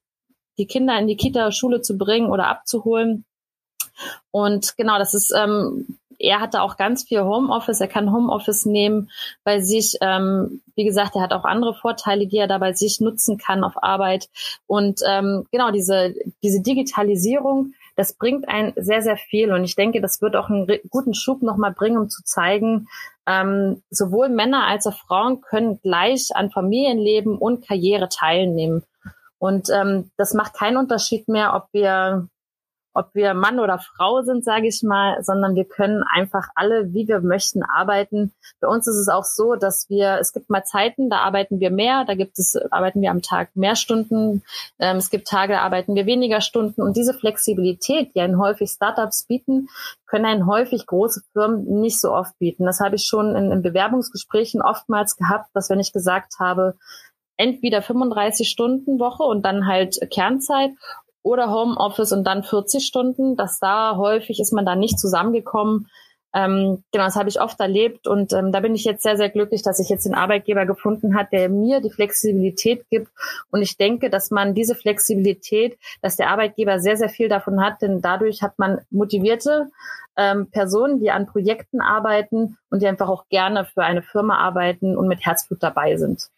die 0.58 0.66
Kinder 0.66 0.96
in 0.98 1.08
die 1.08 1.16
Kita, 1.16 1.50
Schule 1.50 1.80
zu 1.80 1.98
bringen 1.98 2.30
oder 2.30 2.46
abzuholen. 2.46 3.24
Und 4.30 4.76
genau, 4.76 4.98
das 4.98 5.14
ist 5.14 5.32
ähm, 5.36 5.98
er 6.20 6.40
hatte 6.40 6.60
auch 6.62 6.76
ganz 6.76 7.04
viel 7.04 7.22
Homeoffice, 7.22 7.80
er 7.80 7.88
kann 7.88 8.12
Homeoffice 8.12 8.66
nehmen 8.66 9.10
bei 9.42 9.60
sich. 9.60 9.96
Ähm, 10.02 10.60
wie 10.76 10.84
gesagt, 10.84 11.16
er 11.16 11.22
hat 11.22 11.32
auch 11.32 11.44
andere 11.44 11.74
Vorteile, 11.74 12.26
die 12.26 12.36
er 12.36 12.46
da 12.46 12.58
bei 12.58 12.74
sich 12.74 13.00
nutzen 13.00 13.38
kann 13.38 13.64
auf 13.64 13.82
Arbeit. 13.82 14.28
Und 14.66 15.00
ähm, 15.08 15.46
genau, 15.50 15.70
diese, 15.70 16.14
diese 16.42 16.60
Digitalisierung, 16.60 17.72
das 17.96 18.12
bringt 18.12 18.48
ein 18.48 18.72
sehr, 18.76 19.02
sehr 19.02 19.16
viel. 19.16 19.52
Und 19.52 19.64
ich 19.64 19.76
denke, 19.76 20.00
das 20.00 20.20
wird 20.20 20.36
auch 20.36 20.50
einen 20.50 20.68
guten 20.90 21.14
Schub 21.14 21.42
nochmal 21.42 21.72
bringen, 21.72 21.98
um 21.98 22.10
zu 22.10 22.22
zeigen, 22.22 22.86
ähm, 23.26 23.82
sowohl 23.90 24.28
Männer 24.28 24.66
als 24.66 24.86
auch 24.86 24.96
Frauen 24.96 25.40
können 25.40 25.80
gleich 25.80 26.28
an 26.34 26.50
Familienleben 26.50 27.38
und 27.38 27.66
Karriere 27.66 28.08
teilnehmen. 28.10 28.82
Und 29.38 29.70
ähm, 29.70 30.10
das 30.18 30.34
macht 30.34 30.52
keinen 30.52 30.76
Unterschied 30.76 31.28
mehr, 31.28 31.54
ob 31.54 31.68
wir 31.72 32.28
ob 32.92 33.14
wir 33.14 33.34
Mann 33.34 33.60
oder 33.60 33.78
Frau 33.78 34.22
sind, 34.22 34.44
sage 34.44 34.66
ich 34.66 34.82
mal, 34.82 35.22
sondern 35.22 35.54
wir 35.54 35.64
können 35.64 36.02
einfach 36.02 36.48
alle, 36.54 36.92
wie 36.92 37.06
wir 37.06 37.20
möchten, 37.20 37.62
arbeiten. 37.62 38.32
Bei 38.60 38.68
uns 38.68 38.88
ist 38.88 38.96
es 38.96 39.08
auch 39.08 39.24
so, 39.24 39.54
dass 39.54 39.88
wir, 39.88 40.18
es 40.20 40.32
gibt 40.32 40.50
mal 40.50 40.64
Zeiten, 40.64 41.08
da 41.08 41.18
arbeiten 41.18 41.60
wir 41.60 41.70
mehr, 41.70 42.04
da 42.04 42.14
gibt 42.14 42.38
es, 42.38 42.56
arbeiten 42.70 43.00
wir 43.00 43.10
am 43.10 43.22
Tag 43.22 43.54
mehr 43.54 43.76
Stunden, 43.76 44.42
ähm, 44.78 44.96
es 44.96 45.10
gibt 45.10 45.28
Tage, 45.28 45.52
da 45.52 45.60
arbeiten 45.60 45.94
wir 45.94 46.06
weniger 46.06 46.40
Stunden 46.40 46.82
und 46.82 46.96
diese 46.96 47.14
Flexibilität, 47.14 48.14
die 48.14 48.20
einen 48.20 48.38
häufig 48.38 48.70
Startups 48.70 49.24
bieten, 49.24 49.68
können 50.06 50.26
einen 50.26 50.46
häufig 50.46 50.86
große 50.86 51.22
Firmen 51.32 51.80
nicht 51.80 52.00
so 52.00 52.12
oft 52.12 52.36
bieten. 52.38 52.64
Das 52.64 52.80
habe 52.80 52.96
ich 52.96 53.04
schon 53.04 53.36
in, 53.36 53.52
in 53.52 53.62
Bewerbungsgesprächen 53.62 54.62
oftmals 54.62 55.16
gehabt, 55.16 55.50
dass 55.54 55.70
wenn 55.70 55.78
ich 55.78 55.92
gesagt 55.92 56.40
habe, 56.40 56.74
entweder 57.36 57.80
35 57.80 58.48
Stunden 58.50 58.98
Woche 58.98 59.22
und 59.22 59.42
dann 59.42 59.66
halt 59.66 59.98
Kernzeit 60.10 60.72
oder 61.22 61.50
Homeoffice 61.50 62.12
und 62.12 62.24
dann 62.24 62.42
40 62.42 62.84
Stunden. 62.84 63.36
dass 63.36 63.58
da 63.58 63.96
häufig 63.96 64.40
ist 64.40 64.52
man 64.52 64.66
da 64.66 64.74
nicht 64.74 64.98
zusammengekommen. 64.98 65.88
Ähm, 66.32 66.84
genau, 66.92 67.04
das 67.06 67.16
habe 67.16 67.28
ich 67.28 67.40
oft 67.40 67.58
erlebt 67.58 68.06
und 68.06 68.32
ähm, 68.32 68.52
da 68.52 68.60
bin 68.60 68.76
ich 68.76 68.84
jetzt 68.84 69.02
sehr, 69.02 69.16
sehr 69.16 69.30
glücklich, 69.30 69.62
dass 69.62 69.80
ich 69.80 69.88
jetzt 69.88 70.06
den 70.06 70.14
Arbeitgeber 70.14 70.64
gefunden 70.64 71.16
hat, 71.16 71.32
der 71.32 71.48
mir 71.48 71.80
die 71.80 71.90
Flexibilität 71.90 72.88
gibt. 72.88 73.08
Und 73.50 73.62
ich 73.62 73.76
denke, 73.76 74.10
dass 74.10 74.30
man 74.30 74.54
diese 74.54 74.76
Flexibilität, 74.76 75.76
dass 76.02 76.16
der 76.16 76.30
Arbeitgeber 76.30 76.78
sehr, 76.78 76.96
sehr 76.96 77.08
viel 77.08 77.28
davon 77.28 77.60
hat, 77.60 77.82
denn 77.82 78.00
dadurch 78.00 78.42
hat 78.42 78.58
man 78.60 78.80
motivierte 78.90 79.70
ähm, 80.16 80.48
Personen, 80.50 81.00
die 81.00 81.10
an 81.10 81.26
Projekten 81.26 81.80
arbeiten 81.80 82.58
und 82.70 82.80
die 82.80 82.86
einfach 82.86 83.08
auch 83.08 83.28
gerne 83.28 83.64
für 83.64 83.82
eine 83.82 84.02
Firma 84.02 84.38
arbeiten 84.38 84.96
und 84.96 85.08
mit 85.08 85.26
Herzblut 85.26 85.62
dabei 85.62 85.96
sind. 85.96 86.30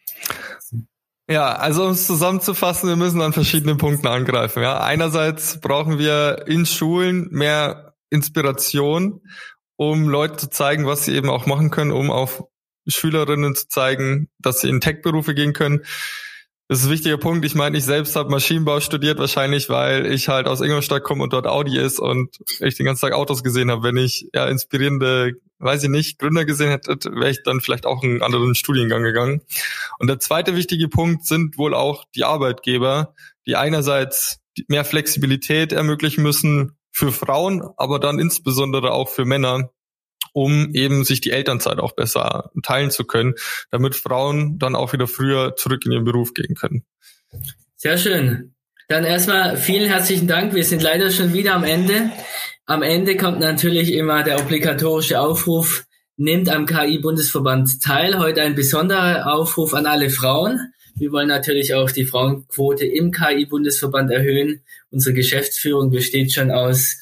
Ja, 1.29 1.55
also 1.55 1.85
um 1.85 1.91
es 1.91 2.05
zusammenzufassen, 2.05 2.89
wir 2.89 2.97
müssen 2.97 3.21
an 3.21 3.31
verschiedenen 3.31 3.77
Punkten 3.77 4.07
angreifen. 4.07 4.61
Ja, 4.61 4.81
einerseits 4.81 5.61
brauchen 5.61 5.97
wir 5.97 6.45
in 6.47 6.65
Schulen 6.65 7.29
mehr 7.31 7.95
Inspiration, 8.09 9.21
um 9.77 10.09
Leute 10.09 10.35
zu 10.35 10.49
zeigen, 10.49 10.85
was 10.85 11.05
sie 11.05 11.15
eben 11.15 11.29
auch 11.29 11.45
machen 11.45 11.69
können, 11.69 11.91
um 11.91 12.11
auf 12.11 12.43
Schülerinnen 12.87 13.55
zu 13.55 13.69
zeigen, 13.69 14.29
dass 14.39 14.59
sie 14.59 14.69
in 14.69 14.81
Tech-Berufe 14.81 15.33
gehen 15.33 15.53
können. 15.53 15.85
Das 16.73 16.79
ist 16.79 16.87
ein 16.87 16.91
wichtiger 16.93 17.17
Punkt. 17.17 17.45
Ich 17.45 17.53
meine, 17.53 17.77
ich 17.77 17.83
selbst 17.83 18.15
habe 18.15 18.31
Maschinenbau 18.31 18.79
studiert, 18.79 19.19
wahrscheinlich, 19.19 19.69
weil 19.69 20.07
ich 20.07 20.27
halt 20.27 20.47
aus 20.47 20.59
Ingolstadt 20.59 21.03
komme 21.03 21.21
und 21.21 21.31
dort 21.31 21.45
Audi 21.45 21.77
ist 21.77 21.99
und 21.99 22.39
ich 22.61 22.73
den 22.73 22.87
ganzen 22.87 23.01
Tag 23.01 23.13
Autos 23.13 23.43
gesehen 23.43 23.69
habe. 23.69 23.83
Wenn 23.83 23.97
ich 23.97 24.27
ja 24.33 24.47
inspirierende, 24.47 25.33
weiß 25.59 25.83
ich 25.83 25.91
nicht, 25.91 26.17
Gründer 26.17 26.45
gesehen 26.45 26.71
hätte, 26.71 26.97
wäre 27.13 27.29
ich 27.29 27.43
dann 27.43 27.61
vielleicht 27.61 27.85
auch 27.85 28.01
einen 28.01 28.23
anderen 28.23 28.55
Studiengang 28.55 29.03
gegangen. 29.03 29.41
Und 29.99 30.07
der 30.07 30.19
zweite 30.19 30.55
wichtige 30.55 30.87
Punkt 30.87 31.27
sind 31.27 31.59
wohl 31.59 31.75
auch 31.75 32.05
die 32.15 32.23
Arbeitgeber, 32.23 33.13
die 33.45 33.55
einerseits 33.55 34.39
mehr 34.67 34.83
Flexibilität 34.83 35.73
ermöglichen 35.73 36.23
müssen 36.23 36.75
für 36.89 37.11
Frauen, 37.11 37.61
aber 37.77 37.99
dann 37.99 38.17
insbesondere 38.17 38.93
auch 38.93 39.09
für 39.09 39.25
Männer, 39.25 39.69
um 40.33 40.73
eben 40.73 41.05
sich 41.05 41.21
die 41.21 41.31
Elternzeit 41.31 41.79
auch 41.79 41.93
besser 41.93 42.51
teilen 42.63 42.91
zu 42.91 43.05
können, 43.05 43.35
damit 43.71 43.95
Frauen 43.95 44.59
dann 44.59 44.75
auch 44.75 44.91
wieder 44.93 45.07
früher 45.07 45.55
zurück 45.55 45.85
in 45.85 45.91
ihren 45.93 46.03
Beruf 46.03 46.33
gehen 46.33 46.55
können. 46.55 46.83
Sehr 47.75 47.97
schön. 47.97 48.53
Dann 48.89 49.05
erstmal 49.05 49.57
vielen 49.57 49.89
herzlichen 49.89 50.27
Dank. 50.27 50.53
Wir 50.53 50.65
sind 50.65 50.81
leider 50.81 51.09
schon 51.09 51.33
wieder 51.33 51.55
am 51.55 51.63
Ende. 51.63 52.11
Am 52.65 52.81
Ende 52.81 53.15
kommt 53.17 53.39
natürlich 53.39 53.93
immer 53.93 54.23
der 54.23 54.39
obligatorische 54.39 55.19
Aufruf, 55.19 55.85
nimmt 56.17 56.49
am 56.49 56.65
KI-Bundesverband 56.65 57.81
teil. 57.81 58.19
Heute 58.19 58.41
ein 58.41 58.55
besonderer 58.55 59.33
Aufruf 59.33 59.73
an 59.73 59.85
alle 59.85 60.09
Frauen. 60.09 60.59
Wir 60.95 61.11
wollen 61.11 61.27
natürlich 61.27 61.73
auch 61.73 61.91
die 61.91 62.05
Frauenquote 62.05 62.85
im 62.85 63.11
KI-Bundesverband 63.11 64.11
erhöhen. 64.11 64.61
Unsere 64.91 65.15
Geschäftsführung 65.15 65.89
besteht 65.89 66.31
schon 66.31 66.51
aus 66.51 66.97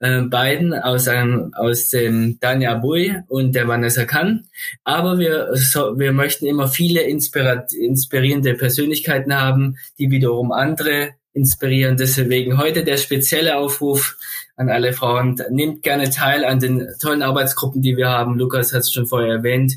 äh, 0.00 0.22
beiden 0.22 0.74
aus 0.74 1.08
einem 1.08 1.52
aus 1.54 1.88
dem 1.88 2.38
Dania 2.40 2.74
Bui 2.74 3.14
und 3.28 3.54
der 3.54 3.68
Vanessa 3.68 4.04
Kann. 4.04 4.44
Aber 4.84 5.18
wir 5.18 5.50
so, 5.54 5.98
wir 5.98 6.12
möchten 6.12 6.46
immer 6.46 6.68
viele 6.68 7.02
inspirierende 7.02 8.54
Persönlichkeiten 8.54 9.34
haben, 9.34 9.76
die 9.98 10.10
wiederum 10.10 10.52
andere 10.52 11.10
inspirieren. 11.34 11.96
Deswegen 11.96 12.58
heute 12.58 12.84
der 12.84 12.98
spezielle 12.98 13.56
Aufruf 13.56 14.16
an 14.56 14.68
alle 14.68 14.92
Frauen. 14.92 15.40
Nehmt 15.50 15.82
gerne 15.82 16.10
teil 16.10 16.44
an 16.44 16.60
den 16.60 16.86
tollen 17.00 17.22
Arbeitsgruppen, 17.22 17.80
die 17.80 17.96
wir 17.96 18.08
haben. 18.08 18.38
Lukas 18.38 18.72
hat 18.72 18.80
es 18.80 18.92
schon 18.92 19.06
vorher 19.06 19.36
erwähnt. 19.36 19.74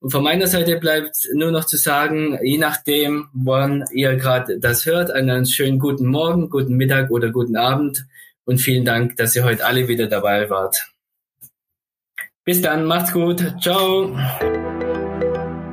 Und 0.00 0.10
von 0.10 0.24
meiner 0.24 0.46
Seite 0.46 0.78
bleibt 0.78 1.16
nur 1.34 1.50
noch 1.50 1.64
zu 1.64 1.76
sagen, 1.76 2.38
je 2.42 2.58
nachdem, 2.58 3.28
wann 3.32 3.84
ihr 3.92 4.16
gerade 4.16 4.58
das 4.58 4.86
hört, 4.86 5.10
einen 5.10 5.46
schönen 5.46 5.78
guten 5.78 6.06
Morgen, 6.06 6.50
guten 6.50 6.76
Mittag 6.76 7.10
oder 7.10 7.30
guten 7.30 7.56
Abend 7.56 8.06
und 8.48 8.58
vielen 8.58 8.84
Dank, 8.86 9.16
dass 9.16 9.36
ihr 9.36 9.44
heute 9.44 9.64
alle 9.66 9.88
wieder 9.88 10.06
dabei 10.06 10.48
wart. 10.48 10.88
Bis 12.44 12.62
dann, 12.62 12.86
macht's 12.86 13.12
gut. 13.12 13.44
Ciao. 13.60 14.16